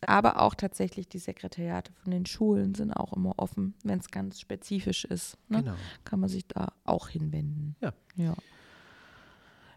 Aber 0.06 0.40
auch 0.40 0.54
tatsächlich 0.54 1.08
die 1.08 1.18
Sekretariate 1.18 1.92
von 2.02 2.10
den 2.12 2.26
Schulen 2.26 2.74
sind 2.74 2.92
auch 2.92 3.12
immer 3.12 3.34
offen, 3.38 3.74
wenn 3.82 3.98
es 3.98 4.10
ganz 4.10 4.40
spezifisch 4.40 5.04
ist. 5.04 5.38
Ne? 5.48 5.62
Genau. 5.62 5.74
Kann 6.04 6.20
man 6.20 6.28
sich 6.28 6.46
da 6.46 6.72
auch 6.84 7.08
hinwenden. 7.08 7.76
Ja. 7.80 7.92
Ja, 8.16 8.34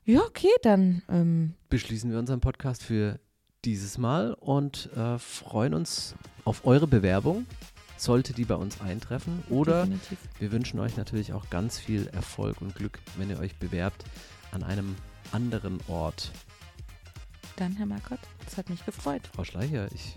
ja 0.05 0.19
okay, 0.21 0.51
dann 0.61 1.01
ähm, 1.09 1.53
Beschließen 1.69 2.11
wir 2.11 2.19
unseren 2.19 2.41
Podcast 2.41 2.83
für 2.83 3.19
dieses 3.65 3.97
Mal 3.97 4.33
und 4.33 4.89
äh, 4.95 5.17
freuen 5.17 5.73
uns 5.73 6.15
auf 6.45 6.65
eure 6.65 6.87
Bewerbung, 6.87 7.45
sollte 7.97 8.33
die 8.33 8.45
bei 8.45 8.55
uns 8.55 8.81
eintreffen. 8.81 9.43
Oder 9.49 9.81
definitiv. 9.85 10.19
Wir 10.39 10.51
wünschen 10.51 10.79
euch 10.79 10.97
natürlich 10.97 11.33
auch 11.33 11.49
ganz 11.49 11.79
viel 11.79 12.07
Erfolg 12.07 12.61
und 12.61 12.75
Glück, 12.75 12.99
wenn 13.17 13.29
ihr 13.29 13.39
euch 13.39 13.55
bewerbt 13.57 14.05
an 14.51 14.63
einem 14.63 14.95
anderen 15.31 15.79
Ort. 15.87 16.31
Dann, 17.57 17.75
Herr 17.75 17.87
Markott, 17.87 18.19
es 18.45 18.57
hat 18.57 18.69
mich 18.69 18.85
gefreut. 18.85 19.23
Frau 19.33 19.43
Schleicher, 19.43 19.91
ich 19.91 20.13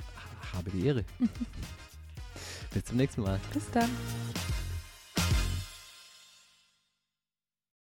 habe 0.54 0.70
die 0.70 0.86
Ehre. 0.86 1.04
Bis 2.74 2.84
zum 2.84 2.98
nächsten 2.98 3.22
Mal. 3.22 3.40
Bis 3.52 3.70
dann. 3.70 3.90